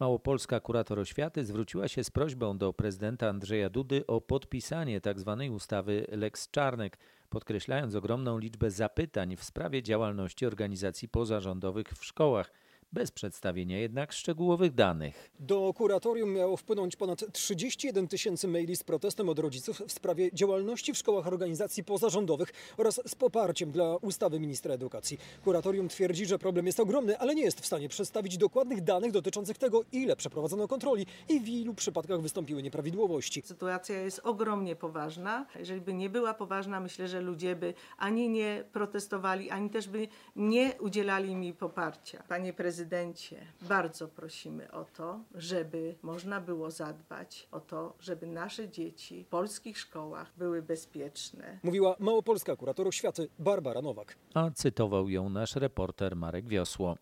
Małopolska 0.00 0.60
kurator 0.60 0.98
oświaty 0.98 1.44
zwróciła 1.44 1.88
się 1.88 2.04
z 2.04 2.10
prośbą 2.10 2.58
do 2.58 2.72
prezydenta 2.72 3.28
Andrzeja 3.28 3.70
Dudy 3.70 4.06
o 4.06 4.20
podpisanie 4.20 5.00
tzw. 5.00 5.36
Tak 5.40 5.52
ustawy 5.52 6.06
Lex 6.08 6.50
Czarnek, 6.50 6.98
podkreślając 7.28 7.94
ogromną 7.94 8.38
liczbę 8.38 8.70
zapytań 8.70 9.36
w 9.36 9.44
sprawie 9.44 9.82
działalności 9.82 10.46
organizacji 10.46 11.08
pozarządowych 11.08 11.88
w 11.88 12.04
szkołach 12.04 12.52
bez 12.92 13.10
przedstawienia 13.10 13.78
jednak 13.78 14.12
szczegółowych 14.12 14.74
danych. 14.74 15.30
Do 15.40 15.72
kuratorium 15.76 16.32
miało 16.32 16.56
wpłynąć 16.56 16.96
ponad 16.96 17.32
31 17.32 18.08
tysięcy 18.08 18.48
maili 18.48 18.76
z 18.76 18.82
protestem 18.82 19.28
od 19.28 19.38
rodziców 19.38 19.82
w 19.86 19.92
sprawie 19.92 20.32
działalności 20.32 20.92
w 20.92 20.98
szkołach 20.98 21.26
organizacji 21.26 21.84
pozarządowych 21.84 22.52
oraz 22.76 23.00
z 23.06 23.14
poparciem 23.14 23.70
dla 23.70 23.96
ustawy 23.96 24.40
ministra 24.40 24.74
edukacji. 24.74 25.18
Kuratorium 25.44 25.88
twierdzi, 25.88 26.26
że 26.26 26.38
problem 26.38 26.66
jest 26.66 26.80
ogromny, 26.80 27.18
ale 27.18 27.34
nie 27.34 27.42
jest 27.42 27.60
w 27.60 27.66
stanie 27.66 27.88
przedstawić 27.88 28.38
dokładnych 28.38 28.80
danych 28.80 29.12
dotyczących 29.12 29.58
tego, 29.58 29.84
ile 29.92 30.16
przeprowadzono 30.16 30.68
kontroli 30.68 31.06
i 31.28 31.40
w 31.40 31.48
ilu 31.48 31.74
przypadkach 31.74 32.20
wystąpiły 32.20 32.62
nieprawidłowości. 32.62 33.42
Sytuacja 33.44 34.00
jest 34.00 34.20
ogromnie 34.24 34.76
poważna. 34.76 35.46
Jeżeli 35.58 35.80
by 35.80 35.94
nie 35.94 36.10
była 36.10 36.34
poważna, 36.34 36.80
myślę, 36.80 37.08
że 37.08 37.20
ludzie 37.20 37.56
by 37.56 37.74
ani 37.98 38.28
nie 38.28 38.64
protestowali, 38.72 39.50
ani 39.50 39.70
też 39.70 39.88
by 39.88 40.08
nie 40.36 40.72
udzielali 40.80 41.36
mi 41.36 41.52
poparcia. 41.52 42.22
Panie 42.28 42.52
prezydencie, 42.52 42.77
prezydencie, 42.78 43.36
bardzo 43.62 44.08
prosimy 44.08 44.70
o 44.70 44.84
to, 44.84 45.20
żeby 45.34 45.94
można 46.02 46.40
było 46.40 46.70
zadbać 46.70 47.48
o 47.50 47.60
to, 47.60 47.94
żeby 48.00 48.26
nasze 48.26 48.68
dzieci 48.68 49.24
w 49.24 49.28
polskich 49.28 49.78
szkołach 49.78 50.32
były 50.36 50.62
bezpieczne. 50.62 51.58
Mówiła 51.62 51.96
małopolska 51.98 52.56
kurator 52.56 52.88
oświaty 52.88 53.28
Barbara 53.38 53.82
Nowak. 53.82 54.16
A 54.34 54.50
cytował 54.50 55.08
ją 55.08 55.28
nasz 55.28 55.56
reporter 55.56 56.16
Marek 56.16 56.48
Wiosło. 56.48 56.96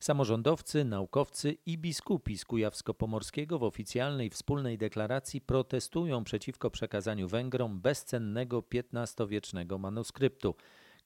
Samorządowcy, 0.00 0.84
naukowcy 0.84 1.56
i 1.66 1.78
biskupi 1.78 2.38
z 2.38 2.44
Kujawsko-Pomorskiego 2.44 3.58
w 3.58 3.62
oficjalnej 3.62 4.30
wspólnej 4.30 4.78
deklaracji 4.78 5.40
protestują 5.40 6.24
przeciwko 6.24 6.70
przekazaniu 6.70 7.28
Węgrom 7.28 7.80
bezcennego 7.80 8.62
XV-wiecznego 8.94 9.78
manuskryptu. 9.78 10.54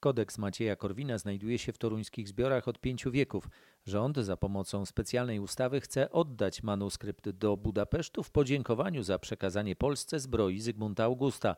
Kodeks 0.03 0.37
Macieja 0.37 0.75
Korwina 0.75 1.17
znajduje 1.17 1.57
się 1.57 1.73
w 1.73 1.77
toruńskich 1.77 2.27
zbiorach 2.27 2.67
od 2.67 2.79
pięciu 2.79 3.11
wieków. 3.11 3.49
Rząd 3.85 4.17
za 4.17 4.37
pomocą 4.37 4.85
specjalnej 4.85 5.39
ustawy 5.39 5.81
chce 5.81 6.11
oddać 6.11 6.63
manuskrypt 6.63 7.29
do 7.29 7.57
Budapesztu 7.57 8.23
w 8.23 8.31
podziękowaniu 8.31 9.03
za 9.03 9.19
przekazanie 9.19 9.75
Polsce 9.75 10.19
zbroi 10.19 10.59
Zygmunta 10.59 11.03
Augusta. 11.03 11.55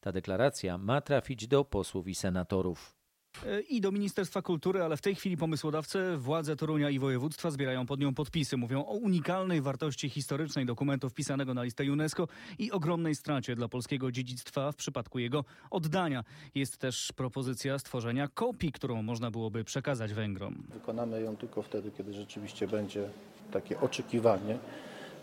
Ta 0.00 0.12
deklaracja 0.12 0.78
ma 0.78 1.00
trafić 1.00 1.48
do 1.48 1.64
posłów 1.64 2.08
i 2.08 2.14
senatorów. 2.14 2.95
E, 3.44 3.60
i 3.60 3.80
do 3.80 3.92
Ministerstwa 3.92 4.42
Kultury, 4.42 4.82
ale 4.82 4.96
w 4.96 5.00
tej 5.00 5.14
chwili 5.14 5.36
pomysłodawcy, 5.36 6.16
władze 6.16 6.56
Torunia 6.56 6.90
i 6.90 6.98
województwa 6.98 7.50
zbierają 7.50 7.86
pod 7.86 8.00
nią 8.00 8.14
podpisy. 8.14 8.56
Mówią 8.56 8.84
o 8.86 8.92
unikalnej 8.92 9.62
wartości 9.62 10.08
historycznej 10.08 10.66
dokumentu 10.66 11.08
wpisanego 11.08 11.54
na 11.54 11.62
listę 11.62 11.92
UNESCO 11.92 12.28
i 12.58 12.72
ogromnej 12.72 13.14
stracie 13.14 13.56
dla 13.56 13.68
polskiego 13.68 14.12
dziedzictwa 14.12 14.72
w 14.72 14.76
przypadku 14.76 15.18
jego 15.18 15.44
oddania. 15.70 16.24
Jest 16.54 16.78
też 16.78 17.12
propozycja 17.12 17.78
stworzenia 17.78 18.28
kopii, 18.28 18.72
którą 18.72 19.02
można 19.02 19.30
byłoby 19.30 19.64
przekazać 19.64 20.14
Węgrom. 20.14 20.62
Wykonamy 20.68 21.20
ją 21.20 21.36
tylko 21.36 21.62
wtedy, 21.62 21.90
kiedy 21.96 22.14
rzeczywiście 22.14 22.68
będzie 22.68 23.08
takie 23.52 23.80
oczekiwanie. 23.80 24.58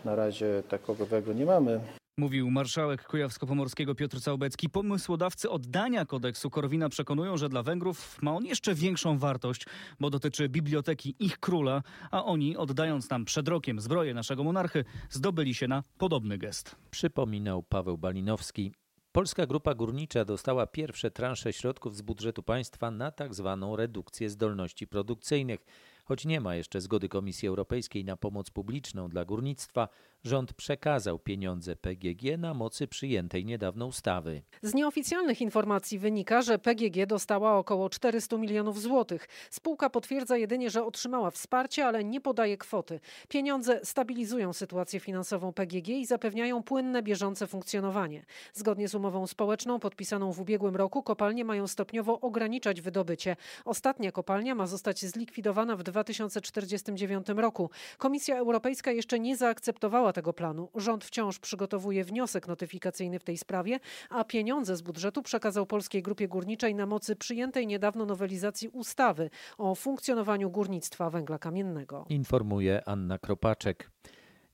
Na 0.04 0.14
razie 0.14 0.62
takowego 0.68 1.32
nie 1.32 1.46
mamy. 1.46 1.80
Mówił 2.18 2.50
marszałek 2.50 3.08
Kujawsko-Pomorskiego 3.08 3.94
Piotr 3.94 4.20
Całbecki. 4.20 4.68
Pomysłodawcy 4.68 5.50
oddania 5.50 6.04
kodeksu 6.04 6.50
Korwina 6.50 6.88
przekonują, 6.88 7.36
że 7.36 7.48
dla 7.48 7.62
Węgrów 7.62 8.22
ma 8.22 8.32
on 8.36 8.46
jeszcze 8.46 8.74
większą 8.74 9.18
wartość, 9.18 9.66
bo 10.00 10.10
dotyczy 10.10 10.48
biblioteki 10.48 11.14
ich 11.18 11.38
króla, 11.38 11.82
a 12.10 12.24
oni, 12.24 12.56
oddając 12.56 13.10
nam 13.10 13.24
przed 13.24 13.48
rokiem 13.48 13.80
zbroję 13.80 14.14
naszego 14.14 14.44
monarchy, 14.44 14.84
zdobyli 15.10 15.54
się 15.54 15.68
na 15.68 15.82
podobny 15.98 16.38
gest. 16.38 16.76
Przypominał 16.90 17.62
Paweł 17.62 17.98
Balinowski. 17.98 18.72
Polska 19.12 19.46
Grupa 19.46 19.74
Górnicza 19.74 20.24
dostała 20.24 20.66
pierwsze 20.66 21.10
transze 21.10 21.52
środków 21.52 21.96
z 21.96 22.02
budżetu 22.02 22.42
państwa 22.42 22.90
na 22.90 23.10
tak 23.10 23.34
zwaną 23.34 23.76
redukcję 23.76 24.30
zdolności 24.30 24.86
produkcyjnych. 24.86 25.66
Choć 26.04 26.24
nie 26.24 26.40
ma 26.40 26.54
jeszcze 26.54 26.80
zgody 26.80 27.08
Komisji 27.08 27.48
Europejskiej 27.48 28.04
na 28.04 28.16
pomoc 28.16 28.50
publiczną 28.50 29.08
dla 29.08 29.24
górnictwa, 29.24 29.88
rząd 30.24 30.52
przekazał 30.52 31.18
pieniądze 31.18 31.76
PGG 31.76 32.38
na 32.38 32.54
mocy 32.54 32.86
przyjętej 32.88 33.44
niedawno 33.44 33.86
ustawy. 33.86 34.42
Z 34.62 34.74
nieoficjalnych 34.74 35.40
informacji 35.40 35.98
wynika, 35.98 36.42
że 36.42 36.58
PGG 36.58 37.06
dostała 37.06 37.58
około 37.58 37.90
400 37.90 38.36
milionów 38.36 38.80
złotych. 38.80 39.28
Spółka 39.50 39.90
potwierdza 39.90 40.36
jedynie, 40.36 40.70
że 40.70 40.84
otrzymała 40.84 41.30
wsparcie, 41.30 41.86
ale 41.86 42.04
nie 42.04 42.20
podaje 42.20 42.56
kwoty. 42.56 43.00
Pieniądze 43.28 43.80
stabilizują 43.82 44.52
sytuację 44.52 45.00
finansową 45.00 45.52
PGG 45.52 45.88
i 45.88 46.06
zapewniają 46.06 46.62
płynne, 46.62 47.02
bieżące 47.02 47.46
funkcjonowanie. 47.46 48.24
Zgodnie 48.52 48.88
z 48.88 48.94
umową 48.94 49.26
społeczną 49.26 49.80
podpisaną 49.80 50.32
w 50.32 50.40
ubiegłym 50.40 50.76
roku 50.76 51.02
kopalnie 51.02 51.44
mają 51.44 51.66
stopniowo 51.66 52.20
ograniczać 52.20 52.80
wydobycie. 52.80 53.36
Ostatnia 53.64 54.12
kopalnia 54.12 54.54
ma 54.54 54.66
zostać 54.66 55.04
zlikwidowana 55.04 55.76
w 55.76 55.82
2049 55.82 57.26
roku. 57.36 57.70
Komisja 57.98 58.36
Europejska 58.36 58.92
jeszcze 58.92 59.20
nie 59.20 59.36
zaakceptowała 59.36 60.13
tego 60.14 60.32
planu. 60.32 60.68
Rząd 60.74 61.04
wciąż 61.04 61.38
przygotowuje 61.38 62.04
wniosek 62.04 62.48
notyfikacyjny 62.48 63.18
w 63.18 63.24
tej 63.24 63.38
sprawie, 63.38 63.80
a 64.10 64.24
pieniądze 64.24 64.76
z 64.76 64.82
budżetu 64.82 65.22
przekazał 65.22 65.66
Polskiej 65.66 66.02
Grupie 66.02 66.28
Górniczej 66.28 66.74
na 66.74 66.86
mocy 66.86 67.16
przyjętej 67.16 67.66
niedawno 67.66 68.06
nowelizacji 68.06 68.68
ustawy 68.68 69.30
o 69.58 69.74
funkcjonowaniu 69.74 70.50
górnictwa 70.50 71.10
węgla 71.10 71.38
kamiennego. 71.38 72.06
Informuje 72.08 72.88
Anna 72.88 73.18
Kropaczek. 73.18 73.90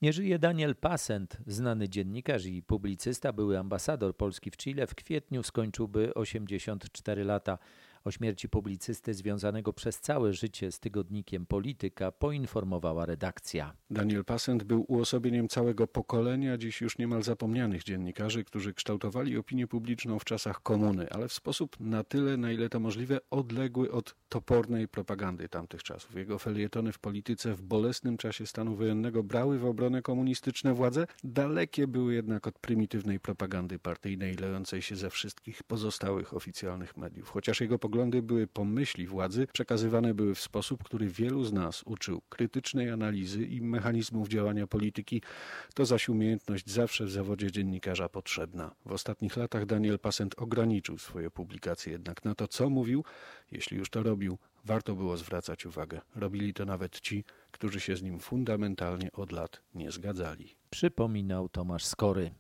Nie 0.03 0.13
żyje 0.13 0.39
Daniel 0.39 0.77
Passent, 0.77 1.37
znany 1.47 1.89
dziennikarz 1.89 2.47
i 2.47 2.63
publicysta, 2.63 3.33
były 3.33 3.59
ambasador 3.59 4.17
Polski 4.17 4.51
w 4.51 4.57
Chile. 4.57 4.87
W 4.87 4.95
kwietniu 4.95 5.43
skończyłby 5.43 6.15
84 6.15 7.25
lata. 7.25 7.59
O 8.05 8.11
śmierci 8.11 8.49
publicysty 8.49 9.15
związanego 9.15 9.73
przez 9.73 10.01
całe 10.01 10.33
życie 10.33 10.73
z 10.73 10.81
tygodnikiem 10.81 11.47
Polityka 11.47 12.13
poinformowała 12.13 13.07
redakcja. 13.07 13.77
Daniel 13.91 14.25
Passent 14.25 14.65
był 14.65 14.85
uosobieniem 14.89 15.49
całego 15.49 15.87
pokolenia 15.87 16.59
dziś 16.59 16.81
już 16.81 16.99
niemal 16.99 17.23
zapomnianych 17.23 17.85
dziennikarzy, 17.85 18.45
którzy 18.45 18.75
kształtowali 18.75 19.37
opinię 19.37 19.67
publiczną 19.67 20.19
w 20.19 20.25
czasach 20.25 20.63
komuny, 20.63 21.11
ale 21.11 21.29
w 21.29 21.33
sposób 21.33 21.77
na 21.81 22.05
tyle, 22.05 22.37
na 22.37 22.53
ile 22.53 22.69
to 22.69 22.81
możliwe, 22.81 23.21
odległy 23.31 23.93
od 23.93 24.15
topornej 24.29 24.89
propagandy 24.89 25.49
tamtych 25.49 25.83
czasów. 25.83 26.15
Jego 26.15 26.39
felietony 26.39 26.93
w 26.93 26.99
polityce 26.99 27.55
w 27.55 27.63
bolesnym 27.63 28.17
czasie 28.17 28.47
stanu 28.47 28.77
wojennego 28.77 29.23
brały 29.23 29.59
w 29.59 29.65
obronę 29.65 30.03
komunistyczne 30.03 30.75
władze, 30.75 31.07
dalekie 31.25 31.87
były 31.87 32.15
jednak 32.15 32.47
od 32.47 32.59
prymitywnej 32.59 33.21
propagandy 33.21 33.79
partyjnej 33.79 34.35
lejącej 34.35 34.83
się 34.83 34.97
ze 34.97 35.11
wszystkich 35.11 35.63
pozostałych 35.63 36.35
oficjalnych 36.35 36.97
mediów. 36.97 37.29
Chociaż 37.31 37.61
jego 37.61 37.79
poglądy 37.91 38.23
były 38.23 38.47
pomyśli 38.47 39.07
władzy, 39.07 39.47
przekazywane 39.53 40.15
były 40.15 40.35
w 40.35 40.41
sposób, 40.41 40.85
który 40.85 41.09
wielu 41.09 41.45
z 41.45 41.53
nas 41.53 41.83
uczył 41.83 42.23
krytycznej 42.29 42.91
analizy 42.91 43.45
i 43.45 43.61
mechanizmów 43.61 44.29
działania 44.29 44.67
polityki, 44.67 45.23
to 45.75 45.85
zaś 45.85 46.09
umiejętność 46.09 46.71
zawsze 46.71 47.05
w 47.05 47.11
zawodzie 47.11 47.53
dziennikarza 47.53 48.09
potrzebna. 48.09 48.75
W 48.87 48.93
ostatnich 48.93 49.37
latach 49.37 49.67
Daniel 49.67 49.99
Passent 49.99 50.35
ograniczył 50.39 50.99
swoje 50.99 51.31
publikacje 51.31 51.93
jednak 51.93 52.25
na 52.25 52.35
to, 52.35 52.49
co 52.49 52.71
mówił, 52.71 53.05
jeśli 53.53 53.79
już 53.79 53.91
to 53.91 54.03
robił, 54.03 54.39
warto 54.65 54.95
było 54.95 55.17
zwracać 55.17 55.67
uwagę. 55.67 56.01
Robili 56.15 56.55
to 56.55 56.65
nawet 56.65 57.01
ci, 57.01 57.25
którzy 57.51 57.81
się 57.81 57.97
z 57.97 58.03
nim 58.03 58.21
fundamentalnie 58.21 59.13
od 59.13 59.33
lat 59.33 59.63
nie 59.75 59.91
zgadzali. 59.91 60.57
Przypominał 60.71 61.49
Tomasz 61.49 61.85
Skory. 61.85 62.31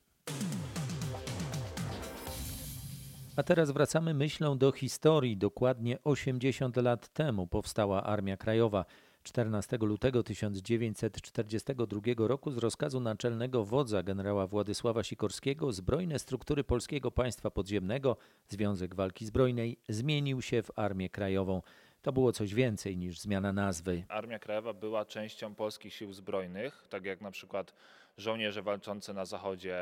A 3.40 3.42
teraz 3.42 3.70
wracamy 3.70 4.14
myślą 4.14 4.59
do 4.59 4.73
historii. 4.73 5.37
Dokładnie 5.37 5.99
80 6.04 6.76
lat 6.76 7.09
temu 7.09 7.47
powstała 7.47 8.02
Armia 8.02 8.37
Krajowa. 8.37 8.85
14 9.23 9.78
lutego 9.80 10.23
1942 10.23 12.00
roku 12.16 12.50
z 12.50 12.59
rozkazu 12.59 13.00
naczelnego 13.00 13.64
wodza 13.64 14.02
generała 14.02 14.47
Władysława 14.47 15.02
Sikorskiego 15.02 15.73
zbrojne 15.73 16.18
struktury 16.18 16.64
Polskiego 16.64 17.11
Państwa 17.11 17.50
Podziemnego, 17.50 18.16
Związek 18.49 18.94
Walki 18.94 19.26
Zbrojnej, 19.26 19.78
zmienił 19.88 20.42
się 20.42 20.62
w 20.62 20.70
Armię 20.76 21.11
Krajową. 21.11 21.62
To 22.02 22.12
było 22.12 22.33
coś 22.33 22.54
więcej 22.54 22.97
niż 22.97 23.21
zmiana 23.21 23.52
nazwy. 23.52 24.04
Armia 24.09 24.38
Krajowa 24.38 24.73
była 24.73 25.04
częścią 25.04 25.54
polskich 25.54 25.95
sił 25.95 26.12
zbrojnych, 26.12 26.87
tak 26.90 27.04
jak 27.04 27.21
na 27.21 27.30
przykład 27.30 27.75
żołnierze 28.19 28.62
walczący 28.62 29.14
na 29.14 29.25
zachodzie 29.25 29.76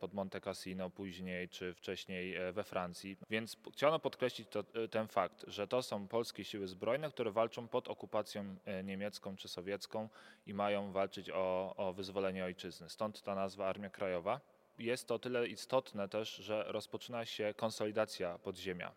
pod 0.00 0.14
Monte 0.14 0.40
Cassino 0.40 0.90
później, 0.90 1.48
czy 1.48 1.74
wcześniej 1.74 2.36
e, 2.36 2.52
we 2.52 2.64
Francji. 2.64 3.16
Więc 3.30 3.56
chciano 3.72 3.98
podkreślić 3.98 4.48
to, 4.48 4.64
e, 4.74 4.88
ten 4.88 5.08
fakt, 5.08 5.44
że 5.48 5.68
to 5.68 5.82
są 5.82 6.08
polskie 6.08 6.44
siły 6.44 6.68
zbrojne, 6.68 7.10
które 7.10 7.30
walczą 7.30 7.68
pod 7.68 7.88
okupacją 7.88 8.56
niemiecką 8.84 9.36
czy 9.36 9.48
sowiecką 9.48 10.08
i 10.46 10.54
mają 10.54 10.92
walczyć 10.92 11.30
o, 11.30 11.74
o 11.76 11.92
wyzwolenie 11.92 12.44
ojczyzny. 12.44 12.88
Stąd 12.88 13.22
ta 13.22 13.34
nazwa 13.34 13.66
Armia 13.66 13.90
Krajowa. 13.90 14.40
Jest 14.78 15.08
to 15.08 15.18
tyle 15.18 15.48
istotne 15.48 16.08
też, 16.08 16.34
że 16.34 16.64
rozpoczyna 16.68 17.24
się 17.24 17.54
konsolidacja 17.56 18.38
podziemia 18.38 18.92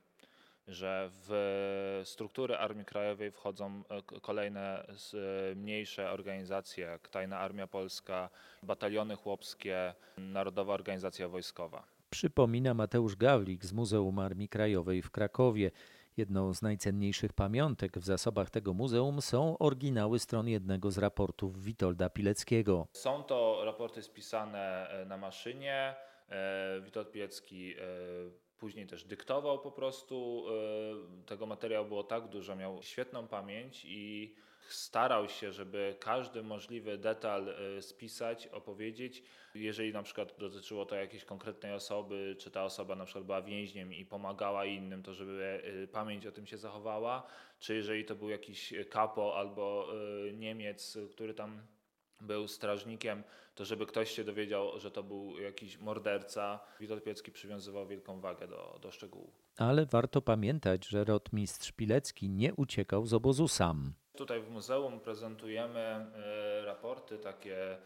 że 0.67 1.09
w 1.11 2.01
struktury 2.03 2.57
Armii 2.57 2.85
Krajowej 2.85 3.31
wchodzą 3.31 3.83
kolejne 4.21 4.85
mniejsze 5.55 6.11
organizacje, 6.11 6.85
jak 6.85 7.09
Tajna 7.09 7.39
Armia 7.39 7.67
Polska, 7.67 8.29
Bataliony 8.63 9.15
Chłopskie, 9.15 9.93
Narodowa 10.17 10.73
Organizacja 10.73 11.27
Wojskowa. 11.27 11.83
Przypomina 12.09 12.73
Mateusz 12.73 13.15
Gawlik 13.15 13.65
z 13.65 13.73
Muzeum 13.73 14.19
Armii 14.19 14.49
Krajowej 14.49 15.01
w 15.01 15.11
Krakowie. 15.11 15.71
Jedną 16.17 16.53
z 16.53 16.61
najcenniejszych 16.61 17.33
pamiątek 17.33 17.97
w 17.97 18.05
zasobach 18.05 18.49
tego 18.49 18.73
muzeum 18.73 19.21
są 19.21 19.57
oryginały 19.57 20.19
stron 20.19 20.47
jednego 20.47 20.91
z 20.91 20.97
raportów 20.97 21.63
Witolda 21.63 22.09
Pileckiego. 22.09 22.87
Są 22.93 23.23
to 23.23 23.61
raporty 23.65 24.01
spisane 24.01 24.87
na 25.05 25.17
maszynie. 25.17 25.95
Witold 26.85 27.11
Pilecki 27.11 27.75
Później 28.63 28.87
też 28.87 29.03
dyktował 29.03 29.59
po 29.59 29.71
prostu. 29.71 30.45
E, 31.21 31.25
tego 31.25 31.45
materiału 31.45 31.87
było 31.87 32.03
tak 32.03 32.27
dużo, 32.27 32.55
miał 32.55 32.83
świetną 32.83 33.27
pamięć 33.27 33.85
i 33.85 34.35
starał 34.69 35.29
się, 35.29 35.51
żeby 35.51 35.95
każdy 35.99 36.43
możliwy 36.43 36.97
detal 36.97 37.49
e, 37.49 37.81
spisać, 37.81 38.47
opowiedzieć. 38.47 39.23
Jeżeli 39.55 39.93
na 39.93 40.03
przykład 40.03 40.35
dotyczyło 40.37 40.85
to 40.85 40.95
jakiejś 40.95 41.25
konkretnej 41.25 41.73
osoby, 41.73 42.35
czy 42.39 42.51
ta 42.51 42.63
osoba 42.63 42.95
na 42.95 43.05
przykład 43.05 43.25
była 43.25 43.41
więźniem 43.41 43.93
i 43.93 44.05
pomagała 44.05 44.65
innym, 44.65 45.03
to 45.03 45.13
żeby 45.13 45.63
e, 45.83 45.87
pamięć 45.87 46.27
o 46.27 46.31
tym 46.31 46.45
się 46.45 46.57
zachowała, 46.57 47.27
czy 47.59 47.75
jeżeli 47.75 48.05
to 48.05 48.15
był 48.15 48.29
jakiś 48.29 48.73
kapo 48.89 49.37
albo 49.37 49.87
Niemiec, 50.33 50.97
który 51.11 51.33
tam 51.33 51.61
był 52.23 52.47
strażnikiem, 52.47 53.23
to 53.55 53.65
żeby 53.65 53.85
ktoś 53.85 54.11
się 54.11 54.23
dowiedział, 54.23 54.79
że 54.79 54.91
to 54.91 55.03
był 55.03 55.39
jakiś 55.39 55.77
morderca, 55.77 56.59
Witold 56.79 57.03
Pilecki 57.03 57.31
przywiązywał 57.31 57.87
wielką 57.87 58.21
wagę 58.21 58.47
do, 58.47 58.79
do 58.81 58.91
szczegółów. 58.91 59.43
Ale 59.57 59.85
warto 59.85 60.21
pamiętać, 60.21 60.87
że 60.87 61.03
rotmistrz 61.03 61.71
Pilecki 61.71 62.29
nie 62.29 62.53
uciekał 62.53 63.05
z 63.05 63.13
obozu 63.13 63.47
sam. 63.47 63.93
Tutaj 64.17 64.41
w 64.41 64.49
muzeum 64.49 64.99
prezentujemy 64.99 65.79
e, 65.79 66.65
raporty, 66.65 67.17
takie 67.17 67.77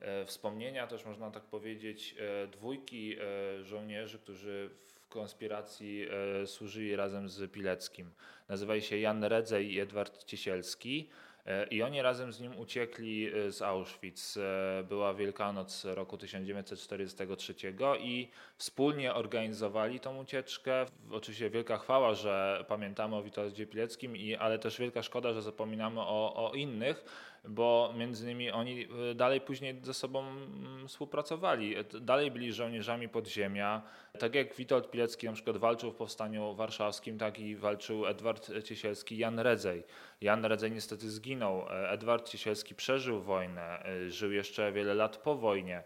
e, 0.00 0.24
wspomnienia, 0.24 0.86
też 0.86 1.04
można 1.04 1.30
tak 1.30 1.42
powiedzieć, 1.42 2.16
e, 2.18 2.46
dwójki 2.46 3.16
żołnierzy, 3.62 4.18
którzy 4.18 4.70
w 4.86 5.08
konspiracji 5.08 6.08
służyli 6.46 6.96
razem 6.96 7.28
z 7.28 7.52
Pileckim. 7.52 8.10
Nazywali 8.48 8.82
się 8.82 8.98
Jan 8.98 9.24
Redzej 9.24 9.72
i 9.72 9.80
Edward 9.80 10.24
Ciesielski. 10.24 11.08
E, 11.48 11.66
I 11.70 11.82
oni 11.82 12.02
razem 12.02 12.32
z 12.32 12.40
nim 12.40 12.58
uciekli 12.58 13.30
e, 13.34 13.52
z 13.52 13.62
Auschwitz. 13.62 14.36
E, 14.36 14.84
była 14.88 15.14
Wielkanoc 15.14 15.84
roku 15.84 16.18
1943 16.18 17.54
i 18.00 18.28
wspólnie 18.56 19.14
organizowali 19.14 20.00
tą 20.00 20.18
ucieczkę. 20.18 20.86
Oczywiście 21.10 21.50
wielka 21.50 21.78
chwała, 21.78 22.14
że 22.14 22.64
pamiętamy 22.68 23.16
o 23.16 23.22
Witoldzie 23.22 23.66
Pileckim, 23.66 24.14
ale 24.38 24.58
też 24.58 24.78
wielka 24.78 25.02
szkoda, 25.02 25.32
że 25.32 25.42
zapominamy 25.42 26.00
o, 26.00 26.50
o 26.50 26.54
innych, 26.54 27.04
bo 27.48 27.94
między 27.96 28.24
innymi 28.24 28.50
oni 28.50 28.88
dalej 29.14 29.40
później 29.40 29.80
ze 29.82 29.94
sobą 29.94 30.20
mm, 30.20 30.88
współpracowali. 30.88 31.74
Dalej 32.00 32.30
byli 32.30 32.52
żołnierzami 32.52 33.08
podziemia. 33.08 33.82
Tak 34.18 34.34
jak 34.34 34.54
Witold 34.54 34.90
Pilecki 34.90 35.26
na 35.26 35.32
przykład 35.32 35.56
walczył 35.56 35.92
w 35.92 35.94
Powstaniu 35.94 36.54
Warszawskim, 36.54 37.18
tak 37.18 37.38
i 37.38 37.56
walczył 37.56 38.06
Edward 38.06 38.50
Ciesielski, 38.64 39.18
Jan 39.18 39.38
Redzej. 39.38 39.84
Jan 40.20 40.44
Redzej 40.44 40.72
niestety 40.72 41.10
zginął. 41.10 41.64
Edward 41.68 42.28
Ciesielski 42.28 42.74
przeżył 42.74 43.20
wojnę, 43.20 43.84
żył 44.08 44.32
jeszcze 44.32 44.72
wiele 44.72 44.94
lat 44.94 45.16
po 45.16 45.34
wojnie. 45.36 45.82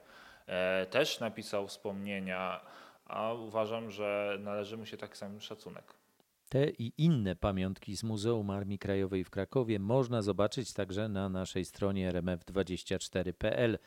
E, 0.47 0.87
też 0.87 1.21
napisał 1.21 1.69
wspomnienia, 1.69 2.61
a 3.07 3.33
uważam, 3.33 3.91
że 3.91 4.37
należy 4.41 4.77
mu 4.77 4.87
się 4.87 4.97
taki 4.97 5.17
sam 5.17 5.41
szacunek. 5.41 6.02
Te 6.53 6.71
i 6.79 6.93
inne 6.99 7.37
pamiątki 7.37 7.97
z 7.97 8.03
Muzeum 8.03 8.51
Armii 8.51 8.79
Krajowej 8.79 9.25
w 9.25 9.31
Krakowie 9.31 9.79
można 9.79 10.23
zobaczyć 10.23 10.73
także 10.73 11.09
na 11.09 11.29
naszej 11.29 11.65
stronie 11.65 12.13
rmf24.pl. 12.13 13.79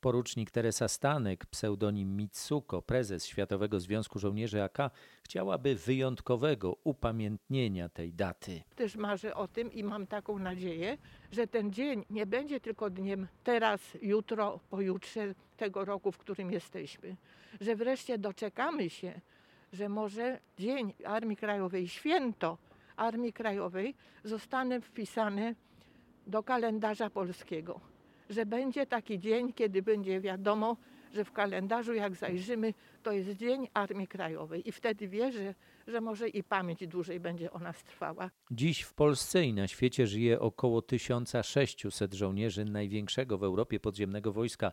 Porucznik 0.00 0.50
Teresa 0.50 0.88
Stanek, 0.88 1.46
pseudonim 1.46 2.16
Mitsuko, 2.16 2.82
prezes 2.82 3.26
Światowego 3.26 3.80
Związku 3.80 4.18
Żołnierzy 4.18 4.62
AK, 4.62 4.78
chciałaby 5.22 5.74
wyjątkowego 5.74 6.76
upamiętnienia 6.84 7.88
tej 7.88 8.12
daty. 8.12 8.62
Też 8.76 8.96
marzę 8.96 9.34
o 9.34 9.48
tym 9.48 9.72
i 9.72 9.84
mam 9.84 10.06
taką 10.06 10.38
nadzieję, 10.38 10.98
że 11.32 11.46
ten 11.46 11.72
dzień 11.72 12.04
nie 12.10 12.26
będzie 12.26 12.60
tylko 12.60 12.90
dniem 12.90 13.26
teraz, 13.44 13.80
jutro, 14.02 14.60
pojutrze 14.70 15.34
tego 15.56 15.84
roku, 15.84 16.12
w 16.12 16.18
którym 16.18 16.52
jesteśmy. 16.52 17.16
Że 17.60 17.76
wreszcie 17.76 18.18
doczekamy 18.18 18.90
się, 18.90 19.20
że 19.72 19.88
może 19.88 20.40
Dzień 20.58 20.92
Armii 21.04 21.36
Krajowej, 21.36 21.88
święto 21.88 22.58
Armii 22.96 23.32
Krajowej 23.32 23.94
zostanie 24.24 24.80
wpisane 24.80 25.54
do 26.26 26.42
kalendarza 26.42 27.10
polskiego 27.10 27.80
że 28.30 28.46
będzie 28.46 28.86
taki 28.86 29.18
dzień, 29.18 29.52
kiedy 29.52 29.82
będzie 29.82 30.20
wiadomo, 30.20 30.76
że 31.14 31.24
w 31.24 31.32
kalendarzu 31.32 31.94
jak 31.94 32.14
zajrzymy, 32.14 32.74
to 33.02 33.12
jest 33.12 33.30
Dzień 33.30 33.68
Armii 33.74 34.06
Krajowej 34.06 34.68
i 34.68 34.72
wtedy 34.72 35.08
wierzę, 35.08 35.54
że 35.86 36.00
może 36.00 36.28
i 36.28 36.42
pamięć 36.42 36.86
dłużej 36.86 37.20
będzie 37.20 37.52
o 37.52 37.58
nas 37.58 37.84
trwała. 37.84 38.30
Dziś 38.50 38.80
w 38.80 38.94
Polsce 38.94 39.44
i 39.44 39.52
na 39.52 39.68
świecie 39.68 40.06
żyje 40.06 40.40
około 40.40 40.82
1600 40.82 42.14
żołnierzy 42.14 42.64
największego 42.64 43.38
w 43.38 43.44
Europie 43.44 43.80
podziemnego 43.80 44.32
wojska. 44.32 44.72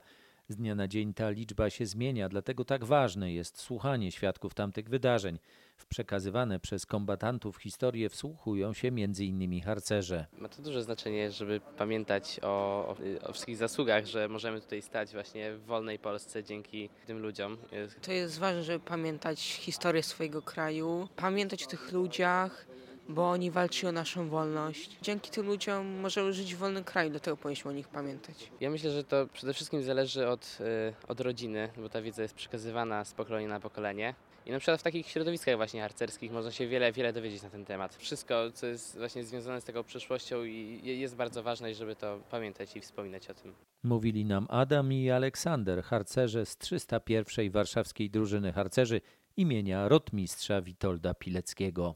Z 0.49 0.55
dnia 0.55 0.75
na 0.75 0.87
dzień 0.87 1.13
ta 1.13 1.29
liczba 1.29 1.69
się 1.69 1.85
zmienia, 1.85 2.29
dlatego 2.29 2.65
tak 2.65 2.83
ważne 2.83 3.33
jest 3.33 3.59
słuchanie 3.59 4.11
świadków 4.11 4.53
tamtych 4.53 4.89
wydarzeń. 4.89 5.39
W 5.77 5.85
przekazywane 5.85 6.59
przez 6.59 6.85
kombatantów 6.85 7.57
historie 7.57 8.09
wsłuchują 8.09 8.73
się 8.73 8.87
m.in. 8.87 9.61
harcerze. 9.61 10.25
Ma 10.37 10.49
to 10.49 10.61
duże 10.61 10.83
znaczenie, 10.83 11.31
żeby 11.31 11.61
pamiętać 11.77 12.39
o, 12.43 12.47
o, 12.47 12.95
o, 13.23 13.33
wszystkich 13.33 13.57
zasługach, 13.57 14.05
że 14.05 14.27
możemy 14.27 14.61
tutaj 14.61 14.81
stać 14.81 15.11
właśnie 15.13 15.53
w 15.53 15.65
wolnej 15.65 15.99
Polsce 15.99 16.43
dzięki 16.43 16.89
tym 17.07 17.19
ludziom. 17.19 17.57
To 18.01 18.11
jest 18.11 18.39
ważne, 18.39 18.63
żeby 18.63 18.85
pamiętać 18.85 19.39
historię 19.41 20.03
swojego 20.03 20.41
kraju, 20.41 21.07
pamiętać 21.15 21.63
o 21.63 21.67
tych 21.67 21.91
ludziach, 21.91 22.65
bo 23.09 23.29
oni 23.29 23.51
walczyli 23.51 23.87
o 23.87 23.91
naszą 23.91 24.29
wolność. 24.29 24.97
Dzięki 25.01 25.31
tym 25.31 25.45
ludziom 25.45 25.99
możemy 25.99 26.33
żyć 26.33 26.55
w 26.55 26.57
wolnym 26.57 26.83
kraju, 26.83 27.09
dlatego 27.09 27.37
powinniśmy 27.37 27.71
o 27.71 27.73
nich 27.73 27.87
pamiętać. 27.87 28.51
Ja 28.59 28.69
myślę, 28.69 28.91
że 28.91 29.03
to 29.03 29.27
przede 29.33 29.53
wszystkim 29.53 29.83
zależy 29.83 30.27
od, 30.27 30.57
y, 30.61 31.07
od 31.07 31.19
rodziny, 31.19 31.69
bo 31.77 31.89
ta 31.89 32.01
wiedza 32.01 32.21
jest 32.21 32.33
przekazywana 32.33 33.05
z 33.05 33.13
pokolenia 33.13 33.47
na 33.47 33.59
pokolenie. 33.59 34.15
I 34.45 34.51
na 34.51 34.59
przykład 34.59 34.79
w 34.79 34.83
takich 34.83 35.07
środowiskach 35.07 35.55
właśnie 35.55 35.81
harcerskich 35.81 36.31
można 36.31 36.51
się 36.51 36.67
wiele, 36.67 36.91
wiele 36.91 37.13
dowiedzieć 37.13 37.43
na 37.43 37.49
ten 37.49 37.65
temat. 37.65 37.95
Wszystko, 37.95 38.51
co 38.51 38.67
jest 38.67 38.97
właśnie 38.97 39.23
związane 39.23 39.61
z 39.61 39.63
tego 39.63 39.83
przyszłością 39.83 40.43
i 40.43 40.81
jest 40.83 41.15
bardzo 41.15 41.43
ważne, 41.43 41.73
żeby 41.73 41.95
to 41.95 42.19
pamiętać 42.31 42.75
i 42.75 42.81
wspominać 42.81 43.29
o 43.29 43.33
tym. 43.33 43.53
Mówili 43.83 44.25
nam 44.25 44.47
Adam 44.49 44.93
i 44.93 45.09
Aleksander, 45.11 45.83
harcerze 45.83 46.45
z 46.45 46.57
301. 46.57 47.51
Warszawskiej 47.51 48.09
Drużyny 48.09 48.53
Harcerzy 48.53 49.01
imienia 49.37 49.87
rotmistrza 49.87 50.61
Witolda 50.61 51.13
Pileckiego. 51.13 51.95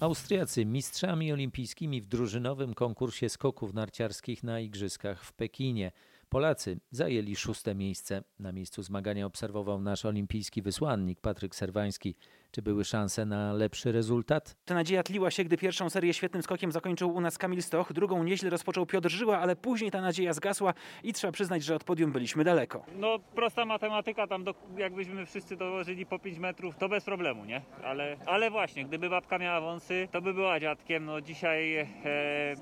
Austriacy 0.00 0.64
mistrzami 0.66 1.32
olimpijskimi 1.32 2.00
w 2.00 2.06
drużynowym 2.06 2.74
konkursie 2.74 3.28
skoków 3.28 3.74
narciarskich 3.74 4.42
na 4.42 4.60
Igrzyskach 4.60 5.24
w 5.24 5.32
Pekinie. 5.32 5.92
Polacy 6.28 6.80
zajęli 6.90 7.36
szóste 7.36 7.74
miejsce. 7.74 8.22
Na 8.38 8.52
miejscu 8.52 8.82
zmagania 8.82 9.26
obserwował 9.26 9.80
nasz 9.80 10.04
olimpijski 10.04 10.62
wysłannik 10.62 11.20
Patryk 11.20 11.54
Serwański. 11.54 12.14
Czy 12.50 12.62
były 12.62 12.84
szanse 12.84 13.26
na 13.26 13.52
lepszy 13.52 13.92
rezultat? 13.92 14.56
Ta 14.64 14.74
nadzieja 14.74 15.02
tliła 15.02 15.30
się, 15.30 15.44
gdy 15.44 15.56
pierwszą 15.56 15.90
serię 15.90 16.14
świetnym 16.14 16.42
skokiem 16.42 16.72
zakończył 16.72 17.14
u 17.14 17.20
nas 17.20 17.38
Kamil 17.38 17.62
Stoch, 17.62 17.92
drugą 17.92 18.24
nieźle 18.24 18.50
rozpoczął 18.50 18.86
Piotr 18.86 19.10
Żyła, 19.10 19.38
ale 19.38 19.56
później 19.56 19.90
ta 19.90 20.00
nadzieja 20.00 20.32
zgasła 20.32 20.74
i 21.02 21.12
trzeba 21.12 21.32
przyznać, 21.32 21.64
że 21.64 21.74
od 21.74 21.84
podium 21.84 22.12
byliśmy 22.12 22.44
daleko. 22.44 22.84
No 22.96 23.18
prosta 23.34 23.64
matematyka, 23.64 24.26
tam 24.26 24.44
do, 24.44 24.54
jakbyśmy 24.76 25.26
wszyscy 25.26 25.56
dołożyli 25.56 26.06
po 26.06 26.18
5 26.18 26.38
metrów, 26.38 26.76
to 26.76 26.88
bez 26.88 27.04
problemu, 27.04 27.44
nie? 27.44 27.62
Ale, 27.84 28.16
ale 28.26 28.50
właśnie, 28.50 28.84
gdyby 28.84 29.10
babka 29.10 29.38
miała 29.38 29.60
wąsy, 29.60 30.08
to 30.12 30.22
by 30.22 30.34
była 30.34 30.60
dziadkiem. 30.60 31.04
No 31.04 31.20
dzisiaj 31.20 31.74
e, 31.76 31.86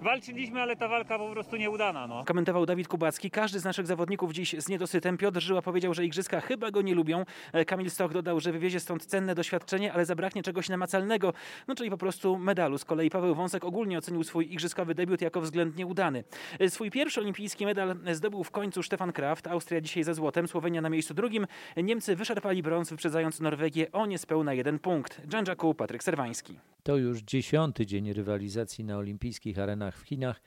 walczyliśmy, 0.01 0.63
ale 0.63 0.77
ta 0.77 0.89
walka 0.89 1.19
po 1.19 1.31
prostu 1.31 1.57
nieudana, 1.57 2.07
no. 2.07 2.25
Komentował 2.25 2.67
Dawid 2.67 2.89
Kubacki. 2.89 3.31
Każdy 3.31 3.61
z 3.61 3.65
naszych 3.65 3.87
zawodników 3.87 4.33
dziś 4.33 4.55
z 4.59 4.69
niedosytem. 4.69 5.17
Piotr 5.19 5.41
Żyła 5.41 5.63
powiedział, 5.63 5.95
że 5.95 6.05
igrzyska 6.05 6.41
chyba 6.41 6.71
go 6.71 6.83
nie 6.83 6.95
lubią. 6.95 7.25
E, 7.53 7.65
Kamil 7.65 7.91
Stoch 7.91 8.13
dodał, 8.13 8.41
że 8.41 8.53
wywiezie 8.53 8.81
stąd 8.81 9.07
cenne 9.07 9.35
doświadczenie, 9.35 9.76
ale 9.85 10.07
zabraknie 10.07 10.43
czegoś 10.43 10.69
namacalnego, 10.69 11.33
no 11.69 11.75
czyli 11.75 11.91
po 11.91 11.99
prostu 11.99 12.39
medalu. 12.39 12.79
Z 12.79 12.85
kolei 12.85 13.11
Paweł 13.11 13.35
Wąsek 13.35 13.65
ogólnie 13.65 13.99
ocenił 13.99 14.25
swój 14.25 14.53
igrzyskowy 14.53 14.95
debiut 14.95 15.21
jako 15.21 15.41
względnie 15.41 15.87
udany. 15.87 16.25
E, 16.59 16.71
Swój 16.71 16.91
pierwszy 16.91 17.21
olimpijski 17.21 17.67
medal 17.67 17.97
zdobył 18.13 18.45
w 18.45 18.51
końcu 18.51 18.83
Stefan 18.83 19.13
Kraft. 19.13 19.47
Austria 19.47 19.81
dzisiaj 19.81 20.05
ze 20.05 20.15
złotem, 20.15 20.49
Słowenia 20.49 20.81
na 20.81 20.91
miejscu 20.91 21.15
drugim. 21.15 21.47
Niemcy 21.77 22.17
wyszarpali 22.17 22.63
brąz, 22.63 22.91
wyprzedzając 22.91 23.41
Norwegię 23.41 23.93
o 23.93 24.07
niespełna 24.07 24.55
jeden 24.55 24.79
punkt. 24.79 25.21
Dżandżaku, 25.29 25.75
Patryk 25.75 26.03
Serwański. 26.03 26.59
To 26.83 26.97
już 26.97 27.21
dziesiąty 27.21 27.87
dzień 27.87 28.13
rywalizacji 28.13 28.85
na 28.85 28.97
olimpijskich 28.97 29.59
arenach 29.59 29.99
w 29.99 30.03
Chinach. 30.03 30.41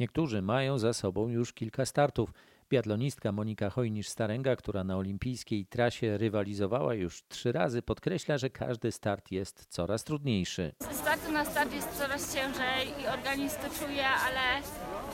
Niektórzy 0.00 0.42
mają 0.42 0.78
za 0.78 0.92
sobą 0.92 1.28
już 1.28 1.52
kilka 1.52 1.86
startów. 1.86 2.32
Biatlonistka 2.70 3.32
Monika 3.32 3.68
Hojnisz-Starenga, 3.70 4.56
która 4.56 4.84
na 4.84 4.96
olimpijskiej 4.96 5.66
trasie 5.66 6.18
rywalizowała 6.18 6.94
już 6.94 7.22
trzy 7.28 7.52
razy, 7.52 7.82
podkreśla, 7.82 8.38
że 8.38 8.50
każdy 8.50 8.92
start 8.92 9.30
jest 9.30 9.66
coraz 9.68 10.04
trudniejszy. 10.04 10.72
Z 10.80 10.96
startu 10.96 11.32
na 11.32 11.44
start 11.44 11.74
jest 11.74 11.98
coraz 11.98 12.34
ciężej 12.34 13.02
i 13.02 13.06
organizm 13.06 13.56
to 13.56 13.86
czuje, 13.86 14.06
ale, 14.06 14.62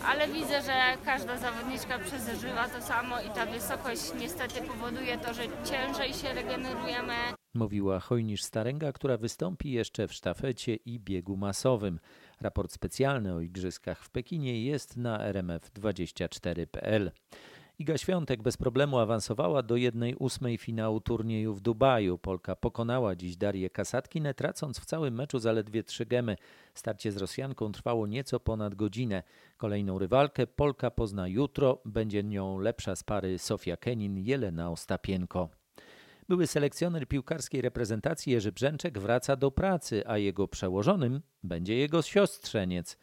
ale 0.04 0.28
widzę, 0.28 0.62
że 0.62 1.04
każda 1.04 1.38
zawodniczka 1.38 1.98
przeżywa 1.98 2.68
to 2.68 2.82
samo 2.82 3.20
i 3.20 3.28
ta 3.28 3.46
wysokość 3.46 4.02
niestety 4.20 4.62
powoduje 4.62 5.18
to, 5.18 5.34
że 5.34 5.42
ciężej 5.42 6.12
się 6.12 6.34
regenerujemy. 6.34 7.14
Mówiła 7.54 7.98
Hojnisz-Starenga, 7.98 8.92
która 8.92 9.16
wystąpi 9.16 9.70
jeszcze 9.72 10.08
w 10.08 10.12
sztafecie 10.12 10.74
i 10.74 11.00
biegu 11.00 11.36
masowym. 11.36 12.00
Raport 12.42 12.72
specjalny 12.72 13.34
o 13.34 13.40
igrzyskach 13.40 14.04
w 14.04 14.10
Pekinie 14.10 14.64
jest 14.64 14.96
na 14.96 15.32
rmf24.pl. 15.32 17.10
Iga 17.78 17.98
Świątek 17.98 18.42
bez 18.42 18.56
problemu 18.56 18.98
awansowała 18.98 19.62
do 19.62 19.74
1-8 19.74 20.58
finału 20.58 21.00
turnieju 21.00 21.54
w 21.54 21.60
Dubaju. 21.60 22.18
Polka 22.18 22.56
pokonała 22.56 23.16
dziś 23.16 23.36
Darię 23.36 23.70
Kasatkinę, 23.70 24.34
tracąc 24.34 24.80
w 24.80 24.84
całym 24.84 25.14
meczu 25.14 25.38
zaledwie 25.38 25.84
trzy 25.84 26.06
gemy. 26.06 26.36
Starcie 26.74 27.12
z 27.12 27.16
Rosjanką 27.16 27.72
trwało 27.72 28.06
nieco 28.06 28.40
ponad 28.40 28.74
godzinę. 28.74 29.22
Kolejną 29.56 29.98
rywalkę 29.98 30.46
Polka 30.46 30.90
pozna 30.90 31.28
jutro. 31.28 31.78
Będzie 31.84 32.22
nią 32.22 32.58
lepsza 32.58 32.96
z 32.96 33.04
pary 33.04 33.38
Sofia 33.38 33.76
Kenin, 33.76 34.18
Jelena 34.18 34.70
Ostapienko. 34.70 35.61
Były 36.28 36.46
selekcjoner 36.46 37.08
piłkarskiej 37.08 37.62
reprezentacji 37.62 38.32
Jerzy 38.32 38.52
Brzęczek 38.52 38.98
wraca 38.98 39.36
do 39.36 39.50
pracy, 39.50 40.02
a 40.06 40.18
jego 40.18 40.48
przełożonym 40.48 41.20
będzie 41.42 41.76
jego 41.76 42.02
siostrzeniec. 42.02 42.98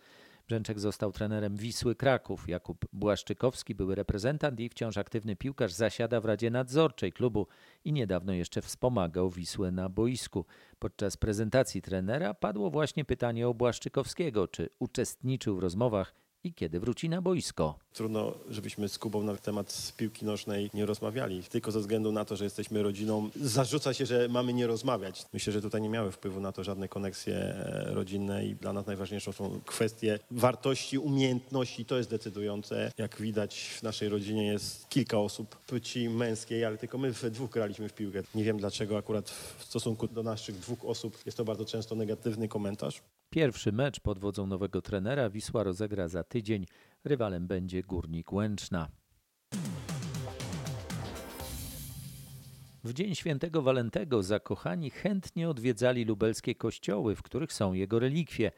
Brzęczek 0.47 0.79
został 0.79 1.11
trenerem 1.11 1.55
Wisły 1.55 1.95
Kraków. 1.95 2.49
Jakub 2.49 2.85
Błaszczykowski, 2.93 3.75
były 3.75 3.95
reprezentant 3.95 4.59
i 4.59 4.69
wciąż 4.69 4.97
aktywny 4.97 5.35
piłkarz, 5.35 5.73
zasiada 5.73 6.21
w 6.21 6.25
Radzie 6.25 6.49
Nadzorczej 6.49 7.13
klubu 7.13 7.47
i 7.85 7.93
niedawno 7.93 8.33
jeszcze 8.33 8.61
wspomagał 8.61 9.29
Wisłę 9.29 9.71
na 9.71 9.89
boisku. 9.89 10.45
Podczas 10.79 11.17
prezentacji 11.17 11.81
trenera 11.81 12.33
padło 12.33 12.69
właśnie 12.69 13.05
pytanie 13.05 13.47
o 13.47 13.53
Błaszczykowskiego, 13.53 14.47
czy 14.47 14.69
uczestniczył 14.79 15.55
w 15.55 15.59
rozmowach 15.59 16.15
i 16.43 16.53
kiedy 16.53 16.79
wróci 16.79 17.09
na 17.09 17.21
boisko. 17.21 17.79
Trudno, 17.93 18.33
żebyśmy 18.49 18.89
z 18.89 18.97
Kubą 18.97 19.23
na 19.23 19.35
temat 19.35 19.93
piłki 19.97 20.25
nożnej 20.25 20.69
nie 20.73 20.85
rozmawiali, 20.85 21.43
tylko 21.43 21.71
ze 21.71 21.79
względu 21.79 22.11
na 22.11 22.25
to, 22.25 22.35
że 22.35 22.43
jesteśmy 22.43 22.83
rodziną. 22.83 23.29
Zarzuca 23.35 23.93
się, 23.93 24.05
że 24.05 24.27
mamy 24.29 24.53
nie 24.53 24.67
rozmawiać. 24.67 25.25
Myślę, 25.33 25.53
że 25.53 25.61
tutaj 25.61 25.81
nie 25.81 25.89
miały 25.89 26.11
wpływu 26.11 26.39
na 26.39 26.51
to 26.51 26.63
żadne 26.63 26.87
koneksje 26.87 27.35
e, 27.35 27.85
rodzinne 27.93 28.45
i 28.45 28.55
dla 28.55 28.73
nas 28.73 28.85
najważniejszą 28.85 29.31
są 29.31 29.61
kwestie 29.65 30.19
wartości, 30.31 30.97
umiejętności. 30.97 31.85
To 31.85 31.97
jest 31.97 32.09
decydujące. 32.09 32.91
Jak 32.97 33.21
widać 33.21 33.59
w 33.79 33.83
naszej 33.83 34.09
rodzinie 34.09 34.47
jest 34.47 34.89
kilka 34.89 35.17
osób 35.19 35.55
płci 35.55 36.09
męskiej, 36.09 36.65
ale 36.65 36.77
tylko 36.77 36.97
my 36.97 37.11
we 37.11 37.31
dwóch 37.31 37.49
graliśmy 37.49 37.89
w 37.89 37.93
piłkę. 37.93 38.23
Nie 38.35 38.43
wiem 38.43 38.57
dlaczego 38.57 38.97
akurat 38.97 39.29
w 39.29 39.63
stosunku 39.63 40.07
do 40.07 40.23
naszych 40.23 40.55
dwóch 40.55 40.85
osób 40.85 41.17
jest 41.25 41.37
to 41.37 41.45
bardzo 41.45 41.65
często 41.65 41.95
negatywny 41.95 42.47
komentarz. 42.47 43.01
Pierwszy 43.29 43.71
mecz 43.71 43.99
pod 43.99 44.19
wodzą 44.19 44.47
nowego 44.47 44.81
trenera 44.81 45.29
Wisła 45.29 45.63
rozegra 45.63 46.07
za 46.07 46.23
tydzień. 46.23 46.65
Rywalem 47.05 47.47
będzie 47.47 47.83
Górnik 47.83 48.33
Łęczna. 48.33 48.89
W 52.83 52.93
dzień 52.93 53.15
świętego 53.15 53.61
Walentego 53.61 54.23
zakochani 54.23 54.89
chętnie 54.89 55.49
odwiedzali 55.49 56.05
lubelskie 56.05 56.55
kościoły, 56.55 57.15
w 57.15 57.21
których 57.21 57.53
są 57.53 57.73
jego 57.73 57.99
relikwie. 57.99 58.51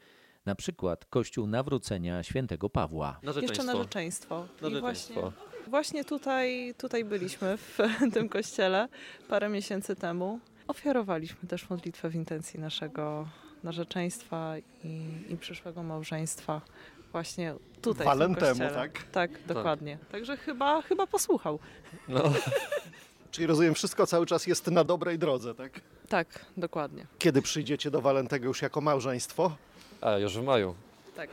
Na 0.46 0.54
przykład 0.54 1.04
kościół 1.04 1.46
nawrócenia 1.46 2.22
świętego 2.22 2.70
Pawła. 2.70 3.20
Jeszcze 3.42 3.64
narzeczeństwo. 3.64 4.46
I 4.60 4.62
Narzeczeństwo. 4.62 5.20
Właśnie, 5.20 5.70
właśnie 5.70 6.04
tutaj, 6.04 6.74
tutaj 6.78 7.04
byliśmy 7.04 7.56
w 7.56 7.78
tym 8.14 8.28
kościele 8.28 8.88
parę 9.28 9.48
miesięcy 9.48 9.96
temu. 9.96 10.40
Ofiarowaliśmy 10.68 11.48
też 11.48 11.70
modlitwę 11.70 12.10
w 12.10 12.14
intencji 12.14 12.60
naszego 12.60 13.28
narzeczeństwa 13.64 14.54
i, 14.84 15.32
i 15.32 15.36
przyszłego 15.36 15.82
małżeństwa. 15.82 16.60
Właśnie 17.12 17.54
tutaj. 17.82 18.06
Walentemu, 18.06 18.48
kościele. 18.48 18.74
tak? 18.74 19.02
Tak, 19.12 19.30
dokładnie. 19.46 19.98
Także 20.12 20.36
chyba, 20.36 20.82
chyba 20.82 21.06
posłuchał. 21.06 21.58
No. 22.08 22.22
Czyli 23.30 23.46
rozumiem, 23.46 23.74
wszystko 23.74 24.06
cały 24.06 24.26
czas 24.26 24.46
jest 24.46 24.66
na 24.66 24.84
dobrej 24.84 25.18
drodze, 25.18 25.54
tak? 25.54 25.80
Tak, 26.08 26.46
dokładnie. 26.56 27.06
Kiedy 27.18 27.42
przyjdziecie 27.42 27.90
do 27.90 28.00
Walentego 28.00 28.46
już 28.46 28.62
jako 28.62 28.80
małżeństwo? 28.80 29.56
A, 30.00 30.18
już 30.18 30.38
w 30.38 30.42
maju. 30.42 30.74
Tak. 31.16 31.30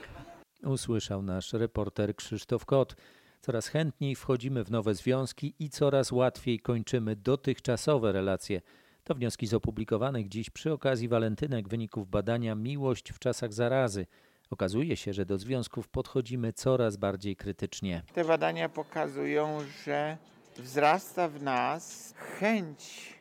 Usłyszał 0.64 1.22
nasz 1.22 1.54
reporter 1.54 2.16
Krzysztof 2.16 2.66
Kot. 2.66 2.96
Coraz 3.42 3.68
chętniej 3.68 4.16
wchodzimy 4.16 4.64
w 4.64 4.72
nowe 4.72 4.96
związki 4.96 5.54
i 5.60 5.70
coraz 5.70 6.12
łatwiej 6.12 6.60
kończymy 6.60 7.16
dotychczasowe 7.16 8.12
relacje. 8.12 8.62
To 9.04 9.16
wnioski 9.16 9.48
z 9.48 9.54
opublikowanych 9.54 10.30
dziś 10.30 10.50
przy 10.50 10.72
okazji 10.72 11.08
walentynek 11.08 11.70
wyników 11.70 12.10
badania 12.10 12.56
Miłość 12.56 13.12
w 13.12 13.20
czasach 13.20 13.54
zarazy. 13.54 14.06
Okazuje 14.50 14.98
się, 14.98 15.14
że 15.14 15.26
do 15.26 15.38
związków 15.38 15.88
podchodzimy 15.88 16.54
coraz 16.54 16.98
bardziej 16.98 17.36
krytycznie. 17.36 18.04
Te 18.14 18.26
badania 18.26 18.70
pokazują, 18.70 19.58
że 19.86 20.18
wzrasta 20.58 21.28
w 21.28 21.44
nas 21.44 22.14
chęć 22.18 23.14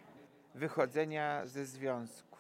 wychodzenia 0.55 1.47
ze 1.47 1.67
związków. 1.67 2.39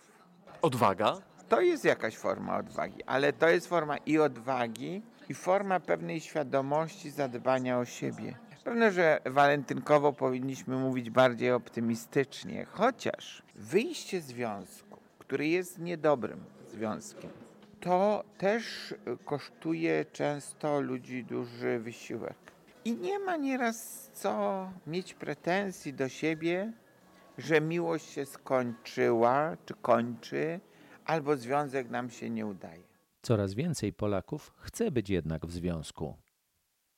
Odwaga? 0.62 1.16
To 1.48 1.60
jest 1.60 1.84
jakaś 1.84 2.16
forma 2.16 2.58
odwagi, 2.58 3.04
ale 3.04 3.32
to 3.32 3.48
jest 3.48 3.66
forma 3.66 3.96
i 3.96 4.18
odwagi, 4.18 5.02
i 5.28 5.34
forma 5.34 5.80
pewnej 5.80 6.20
świadomości 6.20 7.10
zadbania 7.10 7.78
o 7.78 7.84
siebie. 7.84 8.34
Pewne, 8.64 8.92
że 8.92 9.20
walentynkowo 9.26 10.12
powinniśmy 10.12 10.76
mówić 10.76 11.10
bardziej 11.10 11.52
optymistycznie, 11.52 12.64
chociaż 12.64 13.42
wyjście 13.54 14.20
z 14.20 14.26
związku, 14.26 14.98
który 15.18 15.48
jest 15.48 15.78
niedobrym 15.78 16.44
związkiem, 16.72 17.30
to 17.80 18.24
też 18.38 18.94
kosztuje 19.24 20.04
często 20.12 20.80
ludzi 20.80 21.24
duży 21.24 21.78
wysiłek. 21.78 22.36
I 22.84 22.96
nie 22.96 23.18
ma 23.18 23.36
nieraz 23.36 24.10
co 24.12 24.70
mieć 24.86 25.14
pretensji 25.14 25.94
do 25.94 26.08
siebie, 26.08 26.72
że 27.38 27.60
miłość 27.60 28.10
się 28.10 28.26
skończyła 28.26 29.56
czy 29.66 29.74
kończy, 29.74 30.60
albo 31.04 31.36
związek 31.36 31.90
nam 31.90 32.10
się 32.10 32.30
nie 32.30 32.46
udaje. 32.46 32.82
Coraz 33.22 33.54
więcej 33.54 33.92
Polaków 33.92 34.54
chce 34.56 34.90
być 34.90 35.10
jednak 35.10 35.46
w 35.46 35.52
związku. 35.52 36.16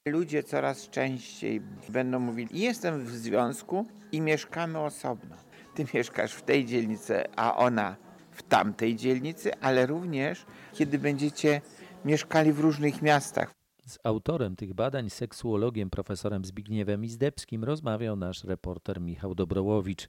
Ludzie 0.09 0.43
coraz 0.43 0.89
częściej 0.89 1.61
będą 1.89 2.19
mówili: 2.19 2.61
Jestem 2.61 3.05
w 3.05 3.11
związku 3.11 3.87
i 4.13 4.21
mieszkamy 4.21 4.79
osobno. 4.79 5.37
Ty 5.75 5.85
mieszkasz 5.95 6.35
w 6.35 6.43
tej 6.43 6.65
dzielnicy, 6.65 7.25
a 7.37 7.57
ona 7.57 7.97
w 8.41 8.43
tamtej 8.43 8.97
dzielnicy, 8.97 9.61
ale 9.61 9.87
również 9.87 10.47
kiedy 10.73 10.99
będziecie 10.99 11.61
mieszkali 12.05 12.53
w 12.53 12.61
różnych 12.61 13.03
miastach. 13.03 13.55
Z 13.87 13.99
autorem 14.05 14.57
tych 14.57 14.75
badań, 14.75 15.11
seksuologiem 15.11 15.91
profesorem 15.91 16.45
Zbigniewem 16.45 17.05
Izdebskim, 17.05 17.65
rozmawiał 17.65 18.17
nasz 18.17 18.45
reporter 18.45 19.01
Michał 19.01 19.35
Dobrołowicz. 19.35 20.09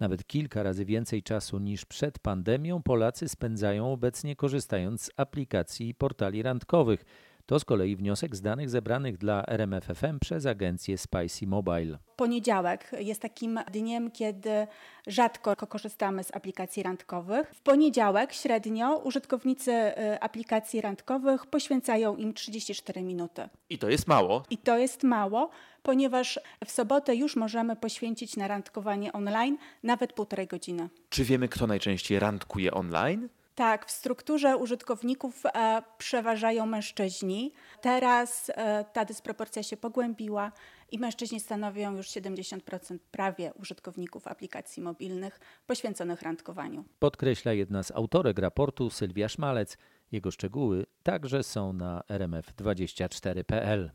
Nawet 0.00 0.26
kilka 0.26 0.62
razy 0.62 0.84
więcej 0.84 1.22
czasu 1.22 1.58
niż 1.58 1.84
przed 1.84 2.18
pandemią 2.18 2.82
Polacy 2.82 3.28
spędzają 3.28 3.92
obecnie 3.92 4.36
korzystając 4.36 5.02
z 5.02 5.10
aplikacji 5.16 5.88
i 5.88 5.94
portali 5.94 6.42
randkowych. 6.42 7.04
To 7.46 7.58
z 7.58 7.64
kolei 7.64 7.96
wniosek 7.96 8.36
z 8.36 8.40
danych 8.40 8.70
zebranych 8.70 9.18
dla 9.18 9.46
RMFFM 9.46 10.18
przez 10.18 10.46
agencję 10.46 10.98
Spicy 10.98 11.46
Mobile. 11.46 11.98
Poniedziałek 12.16 12.90
jest 12.98 13.22
takim 13.22 13.60
dniem, 13.72 14.10
kiedy 14.10 14.66
rzadko 15.06 15.56
korzystamy 15.56 16.24
z 16.24 16.36
aplikacji 16.36 16.82
randkowych. 16.82 17.50
W 17.54 17.60
poniedziałek 17.60 18.32
średnio 18.32 18.98
użytkownicy 18.98 19.72
y, 19.72 20.20
aplikacji 20.20 20.80
randkowych 20.80 21.46
poświęcają 21.46 22.16
im 22.16 22.34
34 22.34 23.02
minuty. 23.02 23.48
I 23.70 23.78
to 23.78 23.88
jest 23.88 24.06
mało. 24.08 24.42
I 24.50 24.58
to 24.58 24.78
jest 24.78 25.02
mało, 25.02 25.50
ponieważ 25.82 26.40
w 26.64 26.70
sobotę 26.70 27.16
już 27.16 27.36
możemy 27.36 27.76
poświęcić 27.76 28.36
na 28.36 28.48
randkowanie 28.48 29.12
online 29.12 29.58
nawet 29.82 30.12
półtorej 30.12 30.46
godziny. 30.46 30.88
Czy 31.08 31.24
wiemy, 31.24 31.48
kto 31.48 31.66
najczęściej 31.66 32.18
randkuje 32.18 32.70
online? 32.70 33.28
Tak, 33.54 33.86
w 33.86 33.90
strukturze 33.90 34.56
użytkowników 34.56 35.46
e, 35.46 35.82
przeważają 35.98 36.66
mężczyźni. 36.66 37.52
Teraz 37.80 38.50
e, 38.54 38.84
ta 38.92 39.04
dysproporcja 39.04 39.62
się 39.62 39.76
pogłębiła 39.76 40.52
i 40.92 40.98
mężczyźni 40.98 41.40
stanowią 41.40 41.96
już 41.96 42.06
70% 42.06 42.98
prawie 43.10 43.52
użytkowników 43.54 44.26
aplikacji 44.26 44.82
mobilnych 44.82 45.40
poświęconych 45.66 46.22
randkowaniu. 46.22 46.84
Podkreśla 46.98 47.52
jedna 47.52 47.82
z 47.82 47.90
autorek 47.90 48.38
raportu 48.38 48.90
Sylwia 48.90 49.28
Szmalec. 49.28 49.78
Jego 50.12 50.30
szczegóły 50.30 50.86
także 51.02 51.42
są 51.42 51.72
na 51.72 52.02
rmf24.pl. 52.08 53.90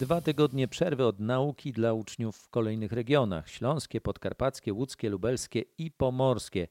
Dwa 0.00 0.20
tygodnie 0.20 0.68
przerwy 0.68 1.04
od 1.06 1.20
nauki 1.20 1.72
dla 1.72 1.92
uczniów 1.92 2.36
w 2.36 2.48
kolejnych 2.48 2.92
regionach: 2.92 3.48
śląskie, 3.48 4.00
podkarpackie, 4.00 4.72
łódzkie, 4.72 5.10
lubelskie 5.10 5.64
i 5.78 5.90
pomorskie. 5.90 6.68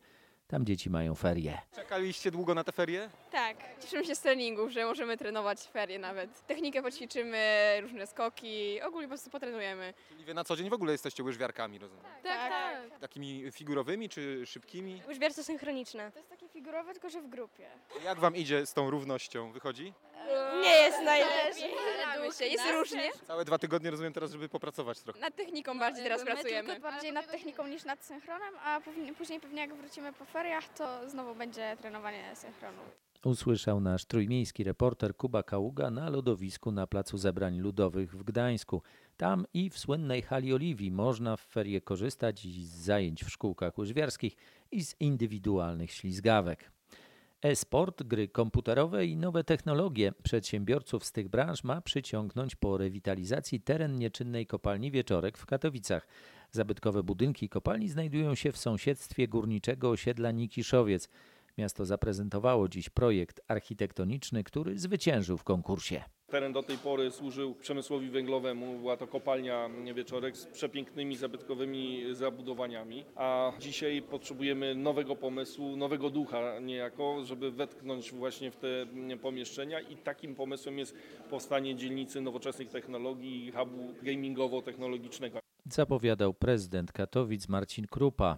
Tam 0.48 0.65
dzieci 0.65 0.89
mają 0.89 1.15
ferie. 1.15 1.62
Czekaliście 1.76 2.32
długo 2.32 2.56
na 2.56 2.63
te 2.63 2.72
ferie? 2.72 3.10
Tak, 3.32 3.58
cieszymy 3.82 4.06
się 4.06 4.15
z 4.15 4.22
treningów, 4.22 4.72
że 4.72 4.86
możemy 4.86 5.18
trenować 5.18 5.60
ferie 5.62 6.00
nawet. 6.00 6.48
Technikę 6.48 6.82
poćwiczymy, 6.82 7.38
różne 7.82 8.08
skoki, 8.08 8.82
ogólnie 8.82 9.08
po 9.08 9.12
prostu 9.12 9.30
potrenujemy. 9.30 9.94
Czyli 10.10 10.26
wy 10.26 10.34
na 10.34 10.44
co 10.44 10.56
dzień 10.56 10.70
w 10.70 10.74
ogóle 10.74 10.92
jesteście 10.92 11.24
łyżwiarkami, 11.24 11.80
rozumiem? 11.80 12.04
Tak, 12.24 12.50
tak. 12.50 13.00
Takimi 13.00 13.52
figurowymi 13.52 14.10
czy 14.10 14.46
szybkimi? 14.46 15.02
Łyżwiarce 15.08 15.44
synchroniczne. 15.44 16.12
To 16.12 16.20
jest 16.20 16.30
takie 16.30 16.50
figurowe, 16.50 16.92
tylko 16.92 17.10
że 17.10 17.22
w 17.22 17.28
grupie. 17.30 17.68
Jak 18.04 18.20
wam 18.20 18.36
idzie 18.36 18.65
z 18.65 18.74
tą 18.74 18.89
równością? 18.89 19.52
Wychodzi? 19.52 19.94
Nie 20.62 20.69
jest 20.69 20.97
najlepiej, 21.03 21.71
ale 22.08 22.32
się, 22.34 22.45
jest 22.45 22.63
różnie. 22.71 23.10
Całe 23.27 23.45
dwa 23.45 23.58
tygodnie 23.58 23.91
rozumiem 23.91 24.13
teraz, 24.13 24.32
żeby 24.32 24.49
popracować 24.49 24.99
trochę. 25.01 25.19
Nad 25.19 25.36
techniką 25.36 25.79
bardziej 25.79 26.03
teraz 26.03 26.23
pracujemy. 26.23 26.67
Tylko 26.69 26.82
bardziej 26.91 27.13
nad 27.13 27.32
techniką 27.32 27.67
niż 27.67 27.86
nad 27.86 28.05
synchronem, 28.05 28.53
a 28.65 28.82
później- 28.82 29.13
później 29.15 29.39
pewnie 29.39 29.62
jak 29.62 29.75
wrócimy 29.75 30.13
po 30.13 30.25
feriach, 30.25 30.73
to 30.73 31.10
znowu 31.10 31.36
będzie 31.36 31.77
trenowanie 31.82 32.36
synchronu. 32.36 32.82
Usłyszał 33.25 33.79
nasz 33.79 34.05
trójmiejski 34.05 34.63
reporter 34.63 35.15
Kuba 35.15 35.43
Kaługa 35.43 35.89
na 35.91 36.10
lodowisku 36.10 36.71
na 36.71 36.88
Placu 36.88 37.17
Zebrań 37.17 37.60
Ludowych 37.60 38.12
w 38.15 38.23
Gdańsku. 38.23 38.82
Tam 39.17 39.45
i 39.53 39.69
w 39.69 39.79
słynnej 39.79 40.21
hali 40.21 40.53
Oliwii 40.53 40.91
można 40.91 41.38
w 41.38 41.41
ferie 41.41 41.82
korzystać 41.82 42.45
i 42.45 42.65
z 42.65 42.69
zajęć 42.75 43.23
w 43.23 43.29
szkółkach 43.29 43.77
łyżwiarskich 43.77 44.36
i 44.71 44.84
z 44.86 44.95
indywidualnych 44.99 45.91
ślizgawek. 45.91 46.71
E-sport, 47.41 48.04
gry 48.04 48.28
komputerowe 48.28 49.06
i 49.06 49.17
nowe 49.17 49.43
technologie 49.43 50.12
przedsiębiorców 50.23 51.06
z 51.06 51.12
tych 51.12 51.30
branż 51.30 51.63
ma 51.63 51.82
przyciągnąć 51.82 52.56
po 52.56 52.78
rewitalizacji 52.78 53.62
teren 53.62 53.95
nieczynnej 53.95 54.47
kopalni 54.47 54.91
Wieczorek 54.91 55.38
w 55.38 55.45
Katowicach. 55.45 56.08
Zabytkowe 56.52 57.04
budynki 57.04 57.49
kopalni 57.49 57.89
znajdują 57.89 58.36
się 58.36 58.52
w 58.52 58.58
sąsiedztwie 58.58 59.28
górniczego 59.28 59.89
osiedla 59.89 60.32
Nikiszowiec. 60.32 61.10
Miasto 61.58 61.86
zaprezentowało 61.86 62.69
dziś 62.69 62.89
projekt 62.89 63.41
architektoniczny, 63.47 64.43
który 64.43 64.80
zwyciężył 64.80 65.38
w 65.38 65.43
konkursie. 65.43 66.04
Teren 66.30 66.54
do 66.54 66.63
tej 66.63 66.78
pory 66.78 67.12
służył 67.12 67.56
przemysłowi 67.56 68.10
węglowemu, 68.10 68.80
była 68.80 68.98
to 68.98 69.08
kopalnia 69.08 69.70
Wieczorek 69.96 70.38
z 70.38 70.46
przepięknymi 70.46 71.15
zabytkowymi 71.15 72.04
zabudowaniami, 72.12 73.06
a 73.15 73.52
dzisiaj 73.60 74.02
potrzebujemy 74.02 74.76
nowego 74.76 75.15
pomysłu, 75.15 75.76
nowego 75.76 76.10
ducha 76.10 76.60
niejako, 76.60 77.26
żeby 77.26 77.52
wetknąć 77.52 78.12
właśnie 78.12 78.52
w 78.52 78.56
te 78.56 78.68
pomieszczenia 79.22 79.80
i 79.80 79.98
takim 79.98 80.36
pomysłem 80.36 80.80
jest 80.80 80.96
powstanie 81.30 81.76
dzielnicy 81.76 82.22
nowoczesnych 82.22 82.70
technologii 82.70 83.48
i 83.48 83.52
hubu 83.52 83.94
gamingowo-technologicznego. 84.04 85.39
Zapowiadał 85.65 86.34
prezydent 86.34 86.92
Katowic 86.92 87.48
Marcin 87.48 87.88
Krupa. 87.88 88.38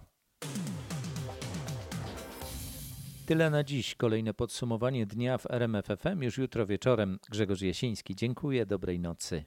Tyle 3.26 3.50
na 3.50 3.64
dziś. 3.64 3.94
Kolejne 3.94 4.34
podsumowanie 4.34 5.06
dnia 5.06 5.38
w 5.38 5.50
RMFFM 5.50 6.22
już 6.22 6.38
jutro 6.38 6.66
wieczorem. 6.66 7.18
Grzegorz 7.30 7.62
Jasiński. 7.62 8.16
Dziękuję. 8.16 8.66
Dobrej 8.66 9.00
nocy. 9.00 9.44